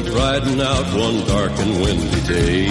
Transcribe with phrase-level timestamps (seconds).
[0.00, 2.68] Went riding out one dark and windy day.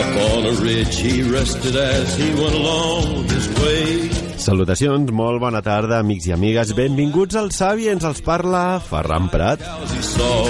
[0.00, 4.08] Up on a ridge he rested as he went along his way.
[4.42, 6.74] Salutacions, molt bona tarda, amics i amigues.
[6.76, 9.62] Benvinguts al Savi, ens els parla Ferran Prat.
[9.62, 10.44] As he saw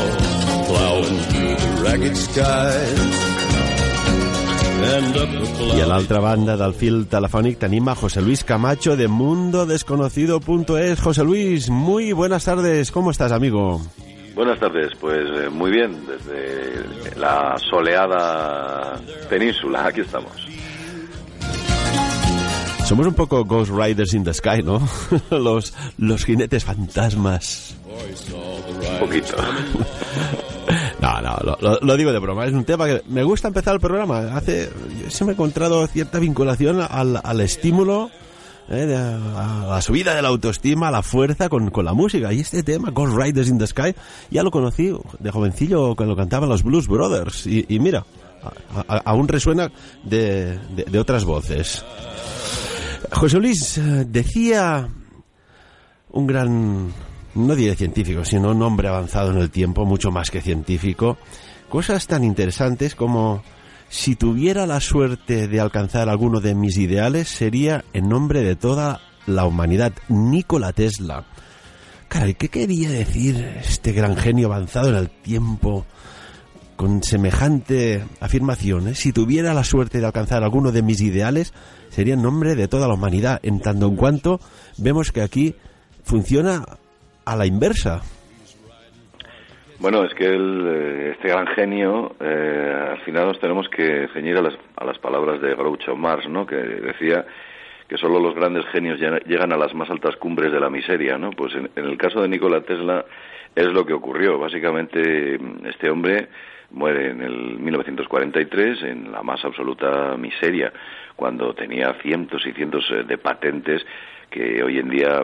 [0.66, 3.41] plowing through the ragged skies.
[4.82, 11.00] I a l'altra banda del fil telefònic tenim a José Luis Camacho de mundodesconocido.es.
[11.00, 13.80] José Luis, muy buenas tardes, ¿cómo estás, amigo?
[14.34, 20.32] Buenas tardes, pues eh, muy bien, desde la soleada península, aquí estamos.
[22.84, 24.82] Somos un poco Ghost Riders in the Sky, ¿no?
[25.30, 27.76] los, los jinetes fantasmas.
[27.86, 29.36] Un poquito.
[31.02, 32.46] No, no, lo, lo- digo de broma.
[32.46, 34.36] Es un tema que me gusta empezar el programa.
[34.36, 34.70] Hace,
[35.02, 38.08] yo siempre he encontrado cierta vinculación al, al estímulo,
[38.68, 42.32] eh, de- a la subida de la autoestima, a la fuerza con, con la música.
[42.32, 43.94] Y este tema, Ghost Riders in the Sky,
[44.30, 47.46] ya lo conocí de jovencillo cuando cantaban los Blues Brothers.
[47.48, 48.04] Y, y mira,
[49.04, 49.72] aún resuena
[50.04, 51.84] de, de- de otras voces.
[53.10, 54.88] José Luis eh, decía
[56.12, 56.92] un gran,
[57.34, 61.18] no diré científico, sino un hombre avanzado en el tiempo, mucho más que científico,
[61.68, 63.42] cosas tan interesantes como
[63.88, 69.00] si tuviera la suerte de alcanzar alguno de mis ideales sería en nombre de toda
[69.26, 71.26] la humanidad, Nikola Tesla.
[72.08, 75.86] Caray, ¿qué quería decir este gran genio avanzado en el tiempo
[76.76, 78.88] con semejante afirmación?
[78.88, 78.94] eh?
[78.94, 81.52] Si tuviera la suerte de alcanzar alguno de mis ideales,
[81.90, 84.40] sería en nombre de toda la humanidad, en tanto en cuanto
[84.78, 85.54] vemos que aquí
[86.02, 86.64] funciona
[87.24, 88.00] a la inversa.
[89.78, 94.36] Bueno, es que el, eh, este gran genio, eh, al final nos tenemos que ceñir
[94.36, 96.46] a las, a las palabras de Groucho Marx, ¿no?
[96.46, 97.26] Que decía
[97.88, 101.18] que solo los grandes genios llega- llegan a las más altas cumbres de la miseria,
[101.18, 101.30] ¿no?
[101.30, 103.04] Pues en, el caso de Nikola Tesla
[103.56, 104.38] es lo que ocurrió.
[104.38, 105.38] Básicamente,
[105.68, 106.28] este hombre
[106.70, 110.72] muere en el 1943 en la más absoluta miseria,
[111.16, 113.84] cuando tenía cientos y cientos eh, de patentes
[114.30, 115.22] que hoy en día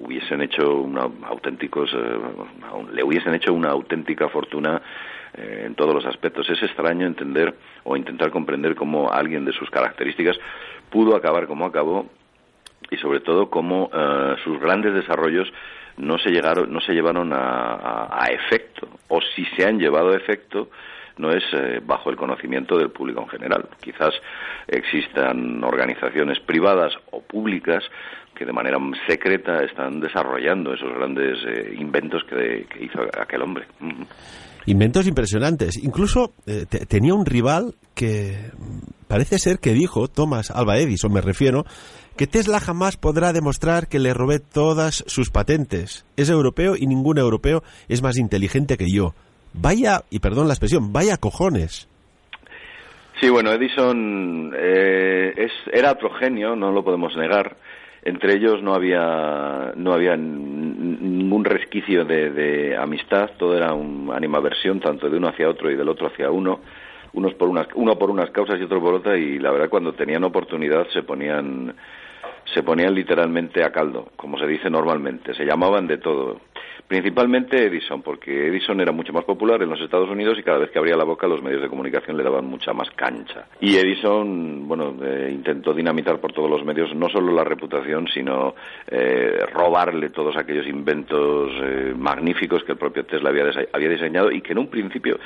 [0.00, 2.18] hubiesen hecho una, auténticos eh,
[2.92, 4.80] le hubiesen hecho una auténtica fortuna
[5.34, 6.48] eh, en todos los aspectos.
[6.50, 10.36] Es extraño entender o intentar comprender cómo alguien de sus características
[10.90, 12.06] pudo acabar como acabó
[12.90, 15.52] y sobre todo cómo eh, sus grandes desarrollos
[15.96, 20.70] no se llegaron no se llevaron a efecto o si se han llevado a efecto
[21.20, 23.68] no es eh, bajo el conocimiento del público en general.
[23.80, 24.14] Quizás
[24.66, 27.84] existan organizaciones privadas o públicas
[28.40, 33.66] que de manera secreta están desarrollando esos grandes eh, inventos que, que hizo aquel hombre.
[34.64, 35.76] Inventos impresionantes.
[35.76, 38.50] Incluso eh, te- tenía un rival que
[39.08, 41.66] parece ser que dijo, Thomas Alva Edison me refiero,
[42.16, 46.06] que Tesla jamás podrá demostrar que le robé todas sus patentes.
[46.16, 49.12] Es europeo y ningún europeo es más inteligente que yo.
[49.52, 51.88] Vaya, y perdón la expresión, vaya cojones.
[53.20, 57.54] Sí, bueno, Edison eh, es, era otro genio, no lo podemos negar.
[58.02, 64.80] Entre ellos no había, no había ningún resquicio de, de amistad, todo era una animaversión
[64.80, 66.60] tanto de uno hacia otro y del otro hacia uno,
[67.12, 69.92] unos por unas, uno por unas causas y otro por otra, y la verdad cuando
[69.92, 71.74] tenían oportunidad se ponían,
[72.54, 76.40] se ponían literalmente a caldo, como se dice normalmente, se llamaban de todo.
[76.90, 80.72] Principalmente Edison, porque Edison era mucho más popular en los Estados Unidos y cada vez
[80.72, 83.46] que abría la boca los medios de comunicación le daban mucha más cancha.
[83.60, 88.56] Y Edison, bueno, eh, intentó dinamitar por todos los medios no solo la reputación, sino
[88.88, 94.40] eh, robarle todos aquellos inventos eh, magníficos que el propio Tesla había, había diseñado y
[94.40, 95.20] que en un principio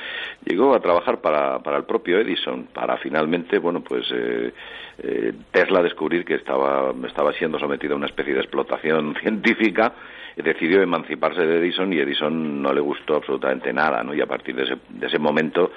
[0.45, 4.53] llegó a trabajar para, para el propio Edison, para finalmente, bueno, pues eh,
[4.99, 9.93] eh, Tesla descubrir que estaba, estaba siendo sometido a una especie de explotación científica
[10.35, 14.13] decidió emanciparse de Edison y Edison no le gustó absolutamente nada, ¿no?
[14.13, 15.71] Y a partir de ese, de ese momento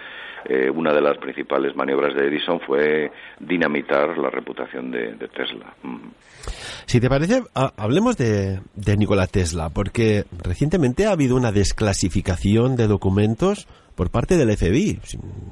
[0.44, 3.10] eh, una de las principales maniobras de Edison fue
[3.40, 5.75] dinamitar la reputación de, Tesla.
[6.87, 12.87] Si te parece, hablemos de, de Nikola Tesla, porque recientemente ha habido una desclasificación de
[12.87, 13.66] documentos
[13.99, 15.00] por parte del FBI.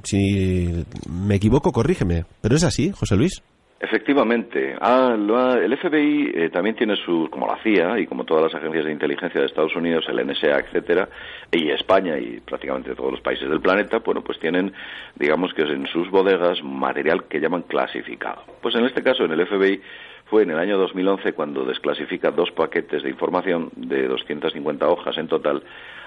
[0.04, 2.24] Si, me equivoco, corrígeme.
[2.40, 3.42] Pero es así, José Luis.
[3.78, 4.74] Efectivamente.
[4.80, 8.86] Ah, el FBI eh, también tiene sus, como la CIA y como todas las agencias
[8.86, 11.08] de inteligencia de Estados Unidos, el NSA, etcétera,
[11.52, 14.72] y España y prácticamente todos los países del planeta, bueno, pues tienen,
[15.14, 18.44] digamos que en sus bodegas material que llaman clasificado.
[18.62, 19.82] Pues en este caso, en el FBI,
[20.24, 25.28] fue en el año 2011 cuando desclasifica dos paquetes de información de 250 hojas en
[25.28, 25.62] total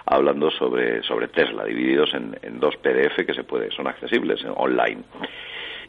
[0.07, 5.03] hablando sobre, sobre Tesla, divididos en, en dos PDF que se puede, son accesibles online.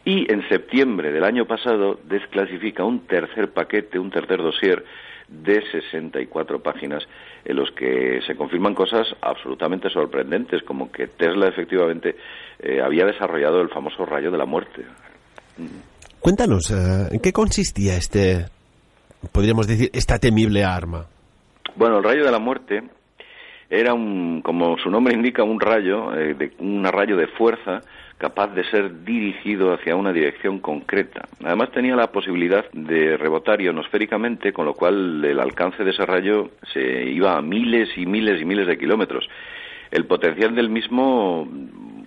[0.05, 4.85] Y en septiembre del año pasado desclasifica un tercer paquete, un tercer dossier
[5.29, 7.05] de 64 páginas
[7.45, 12.17] en los que se confirman cosas absolutamente sorprendentes, como que Tesla efectivamente
[12.59, 14.85] eh, había desarrollado el famoso rayo de la muerte.
[16.19, 18.47] Cuéntanos, eh, ¿en qué consistía este,
[19.33, 21.07] podríamos decir, esta temible arma?
[21.77, 22.83] Bueno, el rayo de la muerte
[23.69, 27.83] era un, como su nombre indica, un rayo, eh, de, un rayo de fuerza
[28.21, 31.27] capaz de ser dirigido hacia una dirección concreta.
[31.43, 36.51] Además tenía la posibilidad de rebotar ionosféricamente, con lo cual el alcance de ese rayo
[36.71, 39.27] se iba a miles y miles y miles de kilómetros.
[39.91, 41.49] El potencial del mismo,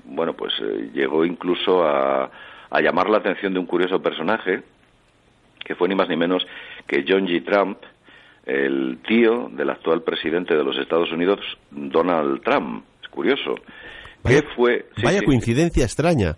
[0.06, 2.30] bueno, pues eh, llegó incluso a,
[2.69, 4.62] a llamar la atención de un curioso personaje,
[5.65, 6.45] que fue ni más ni menos
[6.86, 7.44] que John G.
[7.44, 7.80] Trump,
[8.45, 11.39] el tío del actual presidente de los Estados Unidos,
[11.71, 12.86] Donald Trump.
[13.01, 13.56] Es curioso.
[14.23, 14.85] Vaya, fue?
[15.03, 16.35] vaya coincidencia extraña.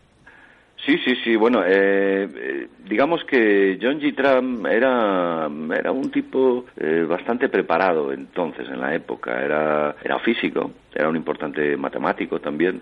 [0.86, 1.36] Sí, sí, sí.
[1.36, 4.16] Bueno, eh, eh, digamos que John G.
[4.16, 9.44] Trump era, era un tipo eh, bastante preparado entonces, en la época.
[9.44, 12.82] Era, era físico, era un importante matemático también.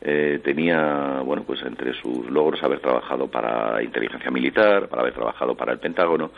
[0.00, 5.72] tenía, bueno, pues entre sus logros haber trabajado para inteligencia militar, para haber trabajado para
[5.72, 6.30] el Pentágono.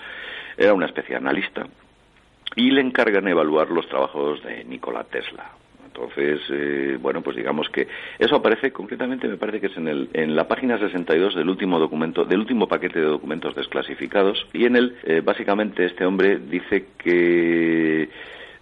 [0.56, 1.66] Era una especie de analista
[2.56, 5.61] y le encargan evaluar los trabajos de Nikola Tesla.
[5.94, 7.86] Entonces, eh, bueno, pues digamos que
[8.18, 11.78] eso aparece concretamente, me parece que es en, el, en la página 62 del último
[11.78, 16.86] documento, del último paquete de documentos desclasificados, y en él, eh, básicamente, este hombre dice
[16.96, 18.08] que eh,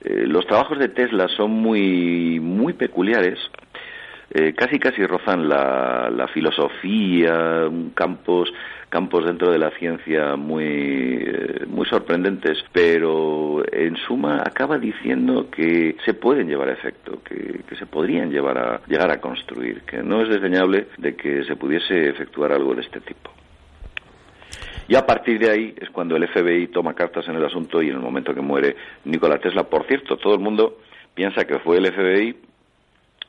[0.03, 3.39] los trabajos de Tesla son muy, muy peculiares,
[4.57, 8.53] casi casi rozan la, la filosofía, campos
[8.91, 15.97] campos dentro de la ciencia muy, eh, muy sorprendentes, pero en suma acaba diciendo que
[16.05, 20.21] se pueden llevar a efecto, que, se podrían llevar a, llegar a construir, que no
[20.23, 23.31] es desdeñable de que se pudiese efectuar algo de este tipo.
[24.89, 27.89] Y a partir de ahí es cuando el FBI toma cartas en el asunto y
[27.89, 30.79] en el momento que muere Nikola Tesla, por cierto, todo el mundo
[31.15, 32.37] piensa que fue el FBI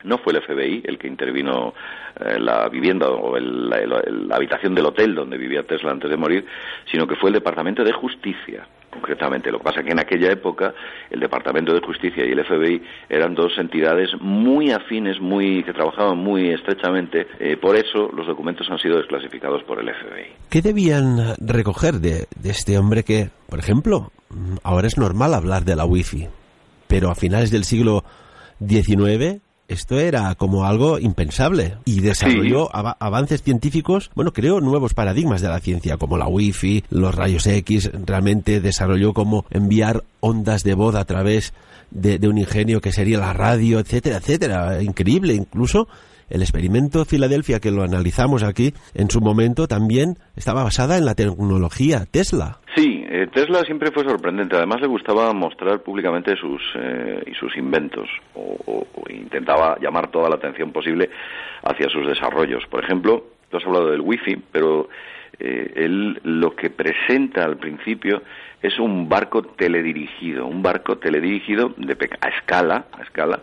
[0.04, 1.74] no fue el FBI el que intervino
[2.18, 6.46] en eh, la vivienda o la, habitación del hotel donde vivía Tesla antes de morir,
[6.90, 9.50] sino que fue el Departamento de Justicia, concretamente.
[9.50, 10.74] Lo que pasa es que en aquella época
[11.10, 16.18] el Departamento de Justicia y el FBI eran dos entidades muy afines, muy que trabajaban
[16.18, 17.26] muy estrechamente.
[17.38, 20.32] Eh, por eso los documentos han sido desclasificados por el FBI.
[20.50, 24.10] ¿Qué debían recoger de, de este hombre que, por ejemplo,
[24.62, 26.28] ahora es normal hablar de la Wi-Fi,
[26.88, 28.04] pero a finales del siglo
[28.66, 31.76] XIX esto era como algo impensable.
[31.84, 37.14] Y desarrolló avances científicos, bueno, creó nuevos paradigmas de la ciencia como la Wi-Fi, los
[37.14, 41.52] rayos X, realmente desarrolló cómo enviar ondas de voz a través
[41.90, 45.88] de, de un ingenio que sería la radio, etcétera, etcétera, increíble, incluso
[46.32, 51.14] el experimento Filadelfia que lo analizamos aquí en su momento también estaba basada en la
[51.14, 52.60] tecnología Tesla.
[52.74, 54.56] Sí, eh, Tesla siempre fue sorprendente.
[54.56, 60.36] Además le gustaba mostrar públicamente sus eh, y sus inventos o, intentaba llamar toda la
[60.36, 61.10] atención posible
[61.62, 62.64] hacia sus desarrollos.
[62.70, 64.88] Por ejemplo, tú has hablado del Wi-Fi, pero
[65.38, 68.22] eh, él lo que presenta al principio
[68.62, 73.40] es un barco teledirigido, un barco teledirigido de a escala, a escala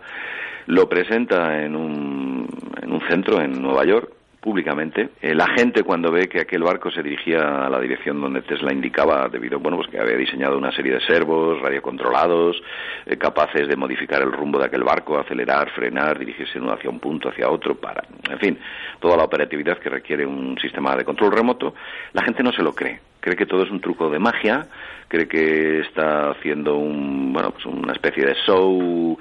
[0.66, 2.48] lo presenta en un,
[2.82, 5.10] en un centro en Nueva York públicamente.
[5.22, 8.72] Eh, la gente cuando ve que aquel barco se dirigía a la dirección donde Tesla
[8.72, 12.62] indicaba, debido bueno, pues que había diseñado una serie de servos radiocontrolados,
[13.06, 17.30] eh, capaces de modificar el rumbo de aquel barco, acelerar, frenar, dirigirse hacia un punto,
[17.30, 18.58] hacia otro, para, en fin,
[19.00, 21.74] toda la operatividad que requiere un sistema de control remoto,
[22.14, 23.00] la gente no se lo cree.
[23.20, 24.68] Cree que todo es un truco de magia,
[25.10, 29.18] cree que está haciendo un, bueno, pues una especie de show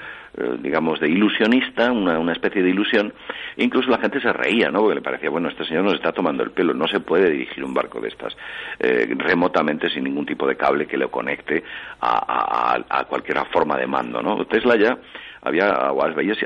[0.61, 3.13] digamos, de ilusionista, una, especie de ilusión.
[3.57, 4.81] Incluso la gente se reía, ¿no?
[4.81, 7.65] Porque le parecía, bueno, este señor nos está tomando el pelo, no se puede dirigir
[7.65, 8.37] un barco de estas
[8.79, 11.63] eh, remotamente sin ningún tipo de cable que lo conecte
[12.01, 14.45] a, a, a, cualquier forma de mando, ¿no?
[14.47, 14.99] Tesla ya
[15.43, 15.71] había,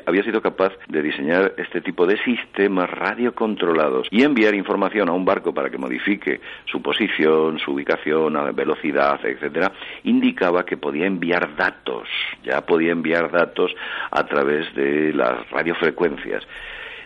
[0.06, 5.24] había sido capaz de diseñar este tipo de sistemas radiocontrolados y enviar información a un
[5.24, 9.72] barco para que modifique su posición, su ubicación, velocidad, etcétera,
[10.04, 12.08] indicaba que podía enviar datos,
[12.44, 13.72] ya podía enviar datos
[14.10, 16.42] a través de las radiofrecuencias.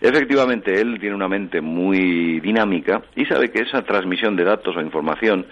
[0.01, 4.81] Efectivamente, él tiene una mente muy dinámica y sabe que esa transmisión de datos o
[4.81, 5.47] información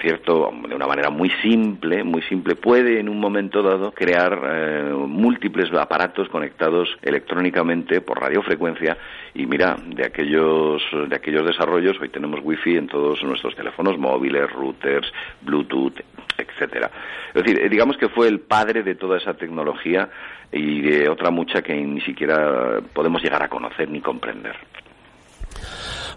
[0.00, 4.92] cierto, de una manera muy simple, muy simple, puede en un momento dado crear eh,
[4.92, 8.96] múltiples aparatos conectados electrónicamente por radiofrecuencia
[9.34, 14.50] y mira, de aquellos, de aquellos desarrollos hoy tenemos wifi en todos nuestros teléfonos móviles,
[14.52, 15.12] routers,
[15.42, 16.00] bluetooth,
[16.36, 16.90] etcétera.
[17.34, 20.08] Es decir, eh, digamos que fue el padre de toda esa tecnología
[20.52, 24.56] y de otra mucha que ni siquiera podemos llegar a conocer ni comprender.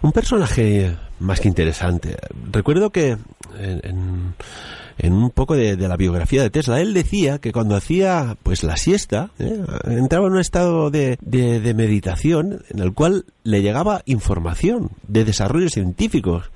[0.02, 2.16] Un personaje más que interesante.
[2.50, 3.16] Recuerdo que
[3.58, 4.34] en,
[5.12, 9.30] un poco de, la biografía de Tesla, él decía que cuando hacía pues la siesta,
[9.38, 9.60] ¿eh?
[9.86, 15.72] entraba en un estado de, de meditación en el cual le llegaba información de desarrollos
[15.72, 16.50] científicos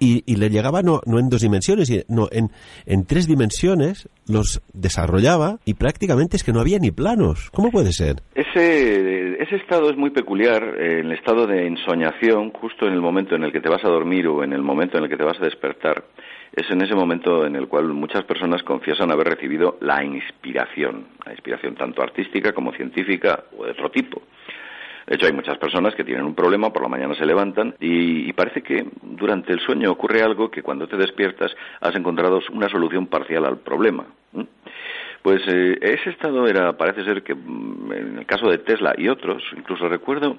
[0.00, 2.48] y, le llegaba no, no en dos dimensiones, sino en,
[2.86, 7.50] en tres dimensiones, los desarrollaba y prácticamente es que no había ni planos.
[7.50, 8.16] ¿Cómo puede ser?
[8.34, 13.44] Ese, ese estado es muy peculiar, el estado de ensoñación, justo en el momento en
[13.44, 15.40] el que te vas a dormir o en el momento en el que te vas
[15.40, 16.04] a despertar.
[16.52, 21.32] Es en ese momento en el cual muchas personas confiesan haber recibido la inspiración, la
[21.32, 24.22] inspiración tanto artística como científica o de otro tipo.
[25.10, 28.32] De hecho, hay muchas personas que tienen un problema, por la mañana se levantan y,
[28.32, 31.50] parece que durante el sueño ocurre algo que cuando te despiertas
[31.80, 34.06] has encontrado una solución parcial al problema.
[35.20, 39.08] Pues eh, ese estado era, parece ser que mm, en el caso de Tesla y
[39.08, 40.36] otros, incluso recuerdo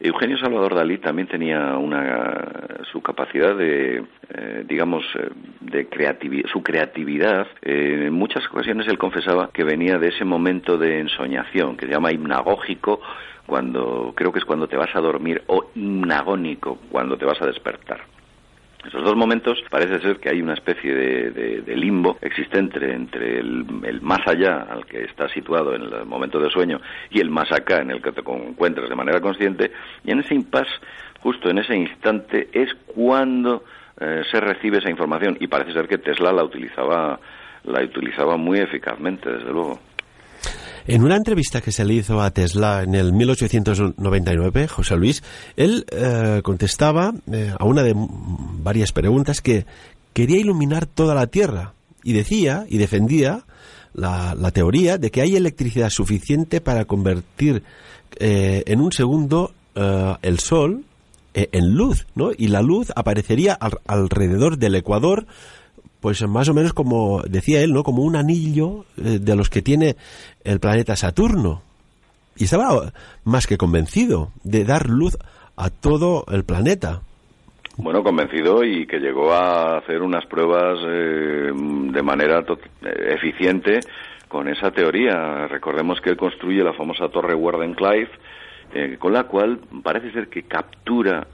[0.00, 5.28] Eugenio Salvador Dalí también tenía una su capacidad de eh, digamos eh,
[5.60, 11.00] de creatividad su creatividad en muchas ocasiones él confesaba que venía de ese momento de
[11.00, 13.00] ensoñación que se llama hipnagógico
[13.46, 17.46] cuando creo que es cuando te vas a dormir o inagónico cuando te vas a
[17.46, 18.17] despertar.
[18.86, 24.20] Esos dos momentos parece ser que hay una especie de, limbo existente entre el, más
[24.26, 26.80] allá al que estás situado en el momento de sueño
[27.10, 29.72] y el más acá en el que te encuentras de manera consciente
[30.04, 30.70] y en ese impasse,
[31.20, 33.64] justo en ese instante, es cuando
[34.00, 37.18] eh, se recibe esa información y parece ser que Tesla la utilizaba
[37.64, 39.78] la utilizaba muy eficazmente, desde luego.
[40.88, 45.22] En una entrevista que se le hizo a Tesla en el 1899, José Luis,
[45.54, 49.66] él eh, contestaba eh, a una de varias preguntas que
[50.14, 53.44] quería iluminar toda la Tierra y decía y defendía
[53.92, 57.62] la, teoría de que hay electricidad suficiente para convertir
[58.18, 59.52] eh, en un segundo
[60.22, 60.84] el Sol
[61.34, 62.32] en luz, ¿no?
[62.36, 65.26] Y la luz aparecería alrededor del Ecuador
[66.00, 67.82] pues más o menos como decía él, ¿no?
[67.82, 69.96] Como un anillo eh, de los que tiene
[70.44, 71.62] el planeta Saturno.
[72.36, 72.92] Y estaba
[73.24, 75.18] más que convencido de dar luz
[75.56, 77.02] a todo el planeta.
[77.80, 83.78] Bueno, convencido y que llegó a hacer unas pruebas eh, de manera eh, eficiente
[84.26, 85.46] con esa teoría.
[85.46, 88.12] Recordemos que él construye la famosa torre Wardenclyffe,
[88.74, 91.26] eh, con la cual parece ser que captura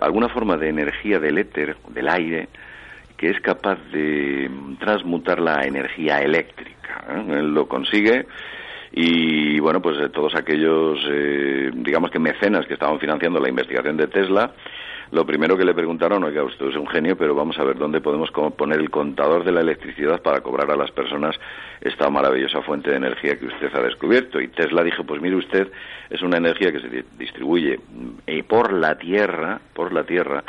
[0.00, 2.48] alguna forma de energía del éter, del aire,
[3.16, 7.04] que es capaz de transmutar la energía eléctrica.
[7.08, 7.24] ¿eh?
[7.38, 8.26] Él lo consigue
[8.96, 13.96] y bueno, pues eh, todos aquellos, eh, digamos que mecenas que estaban financiando la investigación
[13.96, 14.52] de Tesla,
[15.10, 18.00] lo primero que le preguntaron, oiga, usted es un genio, pero vamos a ver dónde
[18.00, 21.36] podemos poner el contador de la electricidad para cobrar a las personas
[21.80, 24.40] esta maravillosa fuente de energía que usted ha descubierto.
[24.40, 25.70] Y Tesla dijo, pues mire usted,
[26.08, 27.78] es una energía que se distribuye
[28.48, 30.42] por la Tierra, por la Tierra,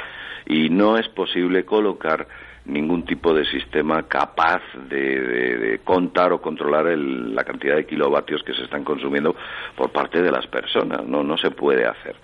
[0.45, 2.27] y no es posible colocar
[2.65, 8.63] ningún tipo de sistema capaz de, contar o controlar la cantidad de kilovatios que se
[8.63, 9.36] están consumiendo
[9.75, 11.05] por parte de las personas.
[11.05, 12.15] No, no se puede hacer.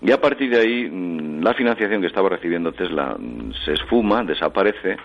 [0.00, 4.22] Y a partir de ahí, mm, la financiación que estaba recibiendo Tesla mm, se esfuma,
[4.22, 4.96] desaparece,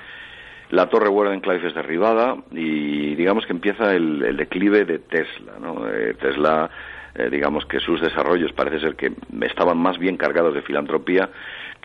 [0.71, 5.53] la torre Wardenclyffe es derribada y digamos que empieza el, declive de Tesla.
[5.59, 5.87] ¿no?
[5.89, 6.69] Eh, Tesla,
[7.15, 11.29] eh, digamos que sus desarrollos parece ser que estaban más bien cargados de filantropía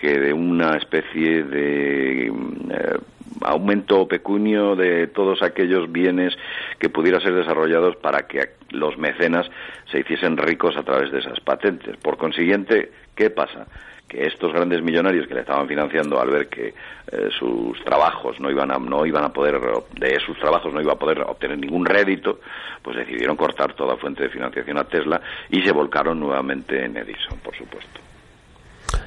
[0.04, 2.98] que de una especie de eh,
[3.40, 6.36] aumento pecunio de todos aquellos bienes
[6.78, 9.46] que pudiera ser desarrollados para que los mecenas
[9.90, 11.96] se hiciesen ricos a través de esas patentes.
[11.96, 13.66] Por consiguiente, ¿qué pasa?
[14.06, 16.74] que estos grandes millonarios que le estaban financiando al ver que
[17.10, 19.58] eh, sus trabajos no iban a no iban a poder
[19.98, 22.40] de sus trabajos no iba a poder obtener ningún rédito
[22.82, 27.38] pues decidieron cortar toda fuente de financiación a Tesla y se volcaron nuevamente en Edison
[27.38, 28.13] por supuesto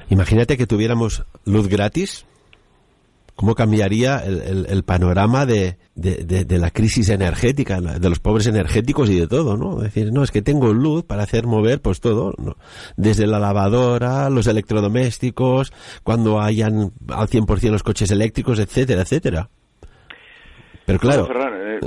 [0.09, 2.25] Imagínate que tuviéramos luz gratis
[3.37, 9.27] cómo cambiaría el, panorama de, de, la crisis energética, de los pobres energéticos y de
[9.27, 9.77] todo, ¿no?
[9.77, 12.57] Es decir, no, es que tengo luz para hacer mover pues todo, ¿no?
[12.97, 15.71] desde la lavadora, los electrodomésticos,
[16.03, 19.49] cuando hayan al 100% los coches eléctricos, etcétera, etcétera.
[20.87, 21.27] Pero claro.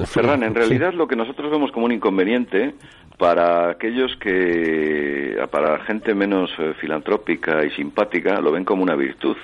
[0.07, 2.75] Ferran, eh, en realidad lo que nosotros vemos como un inconveniente
[3.19, 9.37] para aquellos que, para gente menos eh, filantrópica y simpática, lo ven como una virtud.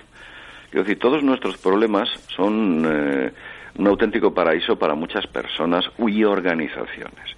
[0.70, 3.32] Quiero decir, todos nuestros problemas son eh,
[3.78, 7.36] un auténtico paraíso para muchas personas y organizaciones.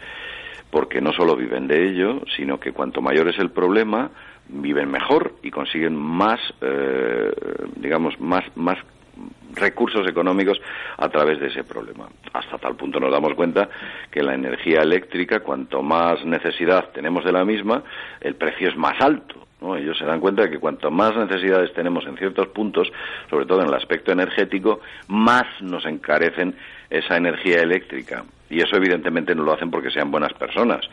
[0.71, 4.11] Porque no solo viven de ello, sino que cuanto mayor es el problema,
[4.49, 6.39] viven mejor y consiguen más,
[7.81, 8.79] digamos, más, más
[9.55, 10.61] recursos económicos
[10.97, 12.09] a través de ese problema.
[12.33, 13.69] Hasta tal punto nos damos cuenta
[14.11, 17.83] que la energía eléctrica, cuanto más necesidad tenemos de la misma,
[18.21, 19.47] el precio es más alto.
[19.61, 19.77] ¿no?
[19.77, 22.91] Ellos se dan cuenta de que cuanto más necesidades tenemos en ciertos puntos,
[23.29, 26.55] sobre todo en el aspecto energético, más nos encarecen
[26.91, 28.25] esa energía eléctrica.
[28.51, 30.89] Y eso evidentemente no lo hacen porque sean buenas personas,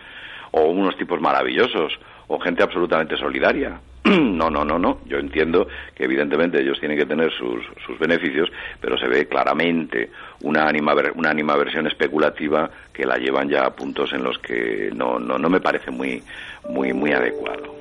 [0.51, 1.93] o unos tipos maravillosos,
[2.27, 3.79] o gente absolutamente solidaria.
[4.35, 4.99] No, no, no, no.
[5.05, 10.11] Yo entiendo que evidentemente ellos tienen que tener sus, sus beneficios, pero se ve claramente
[10.41, 15.17] una anima, una animaversión especulativa que la llevan ya a puntos en los que no,
[15.17, 16.21] no, no me parece muy,
[16.69, 17.75] muy, muy adecuado.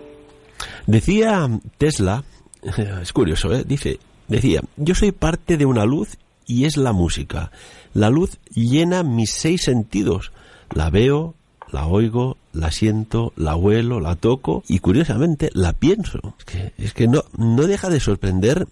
[0.87, 2.25] Decía Tesla,
[3.03, 3.65] es curioso, ¿eh?
[3.67, 6.17] dice, decía, yo soy parte de una luz
[6.47, 7.51] y es la música.
[7.93, 10.33] La luz llena mis seis sentidos.
[10.75, 11.35] La veo,
[11.75, 16.21] la oigo, la siento, la huelo, la toco y curiosamente la pienso.
[16.39, 18.67] Es que, es que no, no deja de sorprender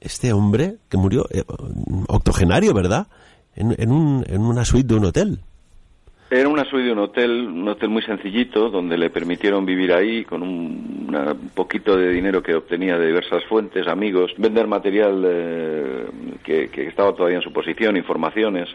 [0.00, 1.44] este hombre que murió eh,
[2.08, 3.08] octogenario, ¿verdad?
[3.54, 5.38] En, en, un, en una suite de un hotel.
[6.30, 10.24] Era una suite de un hotel, un hotel muy sencillito, donde le permitieron vivir ahí
[10.24, 11.06] con un,
[11.54, 16.06] poquito de dinero que obtenía de diversas fuentes, amigos, vender material eh,
[16.42, 18.70] que, que, estaba todavía en su posición, informaciones.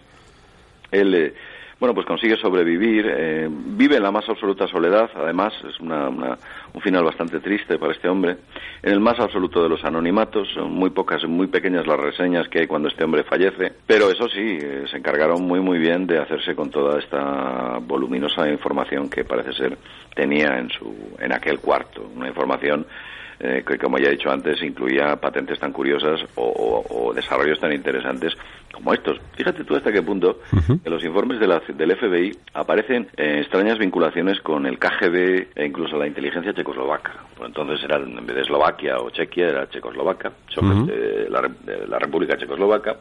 [0.91, 1.33] Él eh,
[1.81, 6.81] bueno, pues consigue sobrevivir, eh, vive en la más absoluta soledad, además es una, un
[6.81, 8.37] final bastante triste para este hombre,
[8.83, 12.59] en el más absoluto de los anonimatos, son muy pocas, muy pequeñas las reseñas que
[12.59, 16.19] hay cuando este hombre fallece, pero eso sí, eh, se encargaron muy muy bien de
[16.19, 19.75] hacerse con toda esta voluminosa información que parece ser
[20.13, 22.85] tenía en su en aquel cuarto, una información
[23.43, 28.37] eh, que como ya he dicho antes incluía patentes tan curiosas o, desarrollos tan interesantes
[28.71, 29.19] como estos.
[29.35, 33.79] Fíjate tú hasta qué punto en los informes de la, del FBI aparecen eh, extrañas
[33.79, 37.13] vinculaciones con el KGB e incluso la inteligencia checoslovaca.
[37.35, 40.31] Pues entonces era en vez de Eslovaquia o Chequia era Checoslovaca,
[41.29, 42.97] la, República Checoslovaca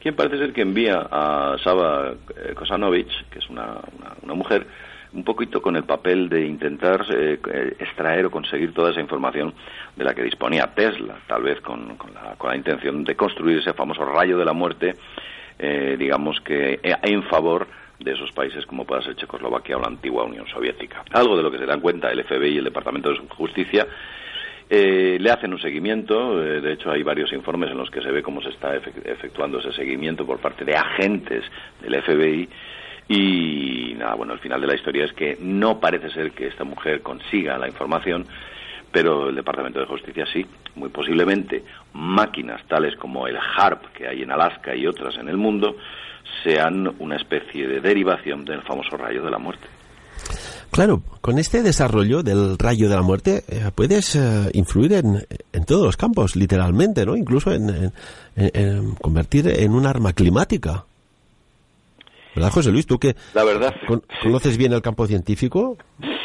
[0.00, 3.80] quien parece ser que envía a Saba eh, Kosanovic, que es una,
[4.22, 4.66] una mujer,
[5.12, 9.52] un poquito con el papel de intentar eh, eh, extraer o conseguir toda esa información
[9.96, 13.72] de la que disponía Tesla, tal vez con, la, con la, intención de construir ese
[13.72, 14.94] famoso rayo de la muerte,
[15.58, 17.66] eh, digamos que en favor
[17.98, 21.02] de esos países como pueda ser Checoslovaquia o la antigua Unión Soviética.
[21.12, 23.86] Algo de lo que se dan cuenta el FBI y el Departamento de Justicia
[24.70, 28.40] le hacen un seguimiento, de hecho hay varios informes en los que se ve cómo
[28.40, 31.44] se está efectuando ese seguimiento por parte de agentes
[31.82, 32.48] del FBI
[33.12, 36.62] y nada, bueno, el final de la historia es que no parece ser que esta
[36.62, 38.24] mujer consiga la información,
[38.92, 40.46] pero el Departamento de Justicia sí,
[40.76, 45.36] muy posiblemente máquinas tales como el HARP que hay en Alaska y otras en el
[45.36, 45.74] mundo
[46.44, 49.66] sean una especie de derivación del famoso rayo de la muerte.
[50.70, 55.64] Claro, con este desarrollo del rayo de la muerte eh, puedes eh, influir en, en,
[55.64, 57.16] todos los campos, literalmente, ¿no?
[57.16, 57.92] Incluso en,
[58.36, 60.84] en convertir en un arma climática.
[62.34, 62.86] ¿Verdad, José Luis?
[62.86, 63.74] ¿Tú que la verdad,
[64.22, 65.76] conoces bien el campo científico?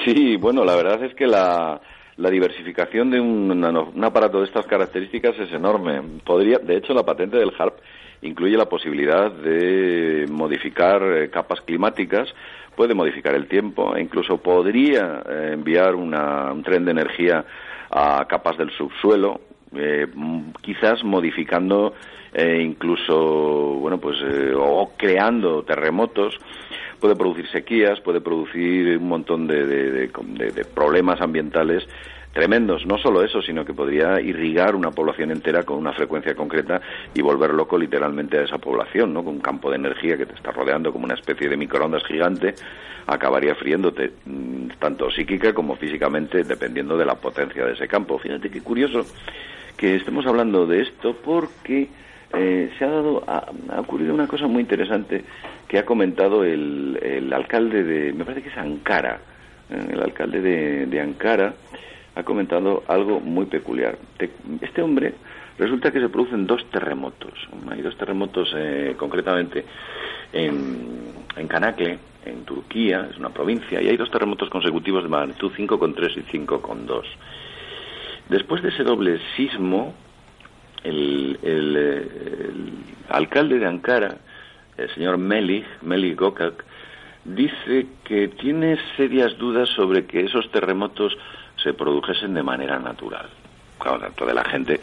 [0.04, 1.82] Sí, bueno, la verdad es que la,
[2.18, 6.02] la diversificación de un, un, aparato de estas características es enorme.
[6.24, 7.80] Podría, de hecho, la patente del HARP
[8.22, 12.30] incluye la posibilidad de modificar eh, capas climáticas,
[12.76, 17.46] puede modificar el tiempo e incluso podría eh, enviar una, un tren de energía
[17.92, 19.42] a capas del subsuelo,
[19.78, 20.08] eh,
[20.62, 21.94] quizás modificando
[22.38, 23.16] eh, incluso,
[23.80, 26.38] bueno, pues, eh, o creando terremotos,
[27.00, 31.88] puede producir sequías, puede producir un montón de, de, problemas ambientales
[32.34, 32.86] tremendos.
[32.86, 36.82] No solo eso, sino que podría irrigar una población entera con una frecuencia concreta
[37.14, 39.24] y volver loco literalmente a esa población, ¿no?
[39.24, 42.54] Con un campo de energía que te está rodeando como una especie de microondas gigante,
[43.08, 48.20] acabaría friéndote, mm, tanto psíquica como físicamente, dependiendo de la potencia de ese campo.
[48.20, 49.06] Fíjate qué curioso
[49.78, 51.88] que estemos hablando de esto porque
[52.34, 55.24] eh, se ha dado, ha, ocurrido una cosa muy interesante
[55.68, 59.20] que ha comentado el, el alcalde de, me parece que es Ankara,
[59.70, 61.54] eh, el alcalde de, de, Ankara
[62.16, 63.98] ha comentado algo muy peculiar.
[64.62, 65.14] este hombre
[65.58, 67.34] Resulta que se producen dos terremotos.
[67.70, 69.64] Hay dos terremotos eh, concretamente
[70.34, 75.52] en, en Canakle, en Turquía, es una provincia, y hay dos terremotos consecutivos de magnitud
[75.54, 77.04] 5,3 y 5,2.
[78.30, 79.94] Después de ese doble sismo,
[80.84, 82.74] el, el, el,
[83.10, 84.18] alcalde de Ankara,
[84.78, 86.66] el señor Melik, Melik Gokak,
[87.24, 91.18] dice que tiene serias dudas sobre que esos terremotos
[91.62, 93.28] se produjesen de manera natural.
[93.78, 94.80] Claro, tanto de la gente,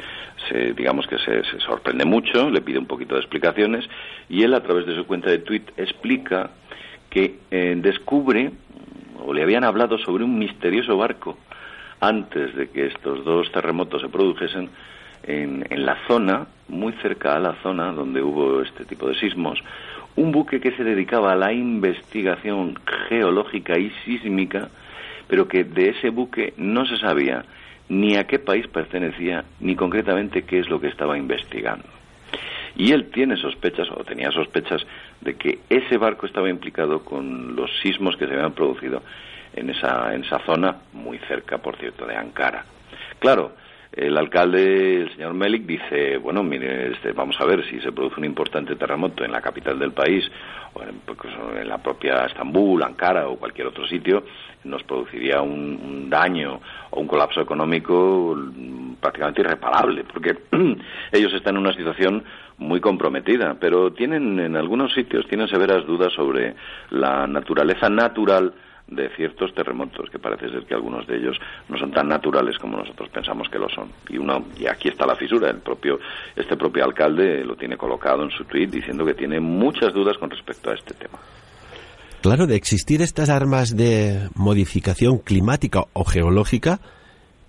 [0.49, 3.89] se, digamos que se, se, sorprende mucho, le pide un poquito de explicaciones
[4.29, 6.51] y él a través de su cuenta de tweet explica
[7.11, 8.53] que eh, descubre
[9.25, 11.39] o le habían hablado sobre un misterioso barco
[12.03, 14.69] antes de que estos dos terremotos se produjesen
[15.23, 19.63] en, en la zona, muy cerca a la zona donde hubo este tipo de sismos,
[20.17, 22.77] un buque que se dedicaba a la investigación
[23.09, 24.69] geológica y sísmica,
[25.29, 27.45] pero que de ese buque no se sabía
[27.89, 31.85] ni a qué país pertenecía, ni concretamente qué es lo que estaba investigando.
[32.75, 34.85] Y él tiene sospechas, o tenía sospechas,
[35.21, 39.03] de que ese barco estaba implicado con los sismos que se habían producido
[39.55, 42.65] en esa, en esa zona, muy cerca, por cierto, de Ankara.
[43.19, 43.53] Claro,
[43.93, 48.17] el alcalde, el señor Melik, dice, bueno, mire, este, vamos a ver si se produce
[48.19, 50.25] un importante terremoto en la capital del país,
[50.73, 51.19] o en, pues,
[51.61, 54.25] en la propia Estambul, Ankara o cualquier otro sitio,
[54.65, 56.61] nos produciría un, un daño
[56.91, 58.37] o un colapso económico
[59.01, 60.39] prácticamente irreparable, porque
[61.13, 62.25] ellos están en una situación
[62.59, 66.55] muy comprometida, pero tienen en algunos sitios tienen severas dudas sobre
[66.91, 68.55] la naturaleza natural
[68.95, 71.37] de ciertos terremotos, que parece ser que algunos de ellos
[71.69, 73.91] no son tan naturales como nosotros pensamos que lo son.
[74.09, 75.99] Y uno, y aquí está la fisura, el propio,
[76.37, 80.31] este propio alcalde lo tiene colocado en su tweet diciendo que tiene muchas dudas con
[80.31, 81.19] respecto a este tema.
[82.23, 86.79] Claro, de existir estas armas de modificación climática o geológica,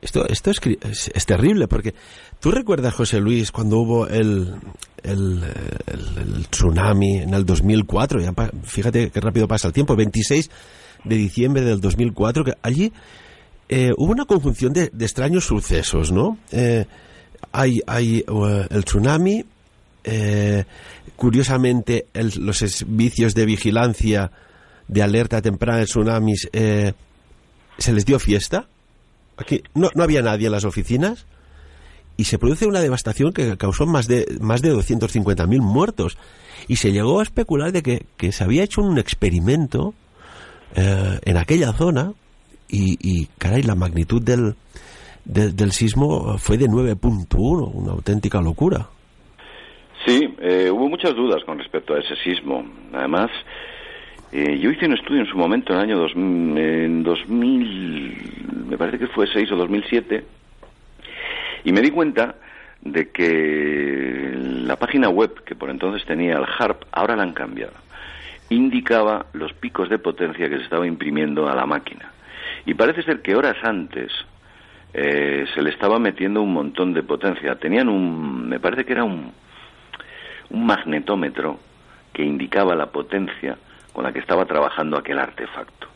[0.01, 1.93] esto, esto es, es, es, terrible, porque
[2.41, 4.53] tú recuerdas, José Luis, cuando hubo el,
[5.03, 5.43] el,
[5.85, 10.49] el, el tsunami en el 2004, ya, fíjate qué rápido pasa el tiempo, 26
[11.03, 12.91] de diciembre del 2004, que allí
[13.69, 16.37] eh, hubo una conjunción de, de, extraños sucesos, ¿no?
[16.51, 16.85] Eh,
[17.51, 19.45] hay hay uh, el tsunami,
[21.15, 24.31] curiosamente el, los servicios de vigilancia
[24.87, 28.67] de alerta temprana de tsunamis se les dio fiesta.
[29.37, 31.25] Aquí no, no había nadie en las oficinas
[32.17, 36.17] y se produce una devastación que causó más de más de 250.000 muertos
[36.67, 39.93] y se llegó a especular de que, que se había hecho un experimento
[40.75, 42.13] eh, en aquella zona
[42.67, 44.55] y, y, caray, la magnitud del,
[45.25, 48.87] del, sismo fue de 9.1, una auténtica locura.
[50.05, 52.65] Sí, eh, hubo muchas dudas con respecto a ese sismo.
[52.91, 53.29] Además,
[54.31, 58.77] eh, yo hice un estudio en su momento, en el año dos, en 2000, me
[58.77, 60.25] parece que fue 6 o 2007,
[61.65, 62.35] y me di cuenta
[62.81, 67.82] de que la página web que por entonces tenía el HARP, ahora la han cambiado
[68.55, 72.11] indicaba los picos de potencia que se estaba imprimiendo a la máquina.
[72.65, 74.11] Y parece ser que horas antes
[74.93, 77.55] eh, se le estaba metiendo un montón de potencia.
[77.55, 79.31] Tenían un, me parece que era un,
[80.49, 81.59] un magnetómetro
[82.11, 83.57] que indicaba la potencia
[83.91, 85.92] con la que estaba trabajando aquel artefacto.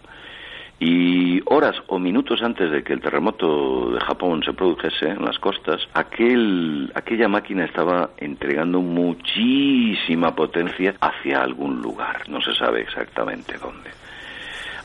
[0.79, 5.39] Y horas o minutos antes de que el terremoto de Japón se produjese en las
[5.39, 12.29] costas, aquel, aquella máquina estaba entregando muchísima potencia hacia algún lugar.
[12.29, 13.89] No se sabe exactamente dónde.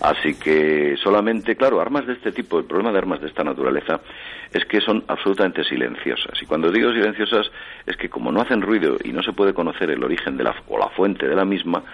[0.03, 4.01] Así que solamente, claro, armas de este tipo, el problema de armas de esta naturaleza
[4.53, 6.43] es que son absolutamente silenciosas.
[6.43, 7.53] Y cuando digo silenciosas
[7.87, 10.57] es que como no hacen ruido y no se puede conocer el origen de la,
[10.67, 11.85] o la fuente de la misma,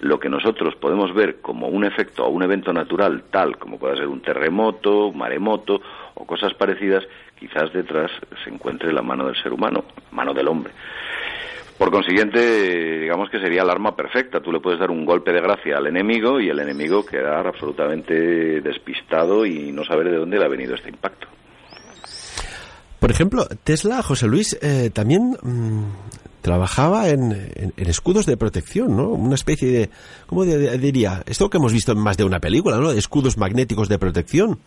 [0.00, 3.98] lo que nosotros podemos ver como un efecto o un evento natural tal como puede
[3.98, 5.82] ser un terremoto, un maremoto
[6.14, 7.04] o cosas parecidas,
[7.38, 8.10] quizás detrás
[8.42, 10.72] se encuentre la mano del ser humano, mano del hombre.
[11.78, 14.40] Por consiguiente, digamos que sería el arma perfecta.
[14.40, 18.60] Tú le puedes dar un golpe de gracia al enemigo y el enemigo quedar absolutamente
[18.60, 21.28] despistado y no saber de dónde le ha venido este impacto.
[22.98, 25.84] Por ejemplo, Tesla, José Luis, eh, también mmm,
[26.40, 29.10] trabajaba en, escudos de protección, ¿no?
[29.10, 29.90] Una especie de,
[30.26, 31.22] ¿cómo diría?
[31.26, 32.90] Esto que hemos visto en más de una película, ¿no?
[32.90, 34.58] Escudos magnéticos de protección.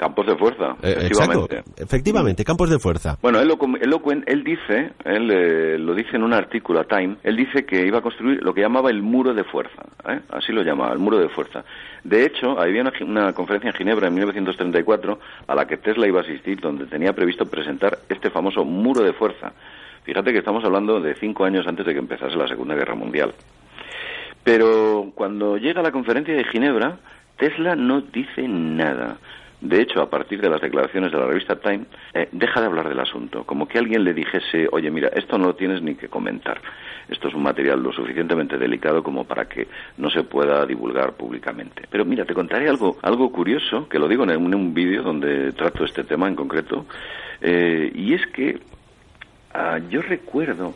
[0.00, 1.56] Campos de fuerza, eh, efectivamente.
[1.56, 3.18] Exacto, efectivamente, campos de fuerza.
[3.20, 6.84] Bueno, él lo, él lo, él dice, él eh, lo dice en un artículo a
[6.84, 10.20] Time, él dice que iba a construir lo que llamaba el muro de fuerza, ¿eh?
[10.30, 11.66] así lo llamaba, el muro de fuerza.
[12.02, 16.20] De hecho, había una, una, conferencia en Ginebra en 1934 a la que Tesla iba
[16.20, 19.52] a asistir, donde tenía previsto presentar este famoso muro de fuerza.
[20.04, 23.34] Fíjate que estamos hablando de cinco años antes de que empezase la Segunda Guerra Mundial.
[24.44, 26.96] Pero cuando llega a la conferencia de Ginebra,
[27.36, 29.18] Tesla no dice nada
[29.60, 32.88] de hecho, a partir de las declaraciones de la revista Time, eh, deja de hablar
[32.88, 36.08] del asunto, como que alguien le dijese, oye, mira, esto no lo tienes ni que
[36.08, 36.60] comentar,
[37.08, 39.68] esto es un material lo suficientemente delicado como para que
[39.98, 41.82] no se pueda divulgar públicamente.
[41.90, 45.84] Pero mira, te contaré algo, algo curioso, que lo digo en un, vídeo donde trato
[45.84, 46.86] este tema en concreto,
[47.42, 48.60] eh, y es que
[49.52, 50.74] ah, yo recuerdo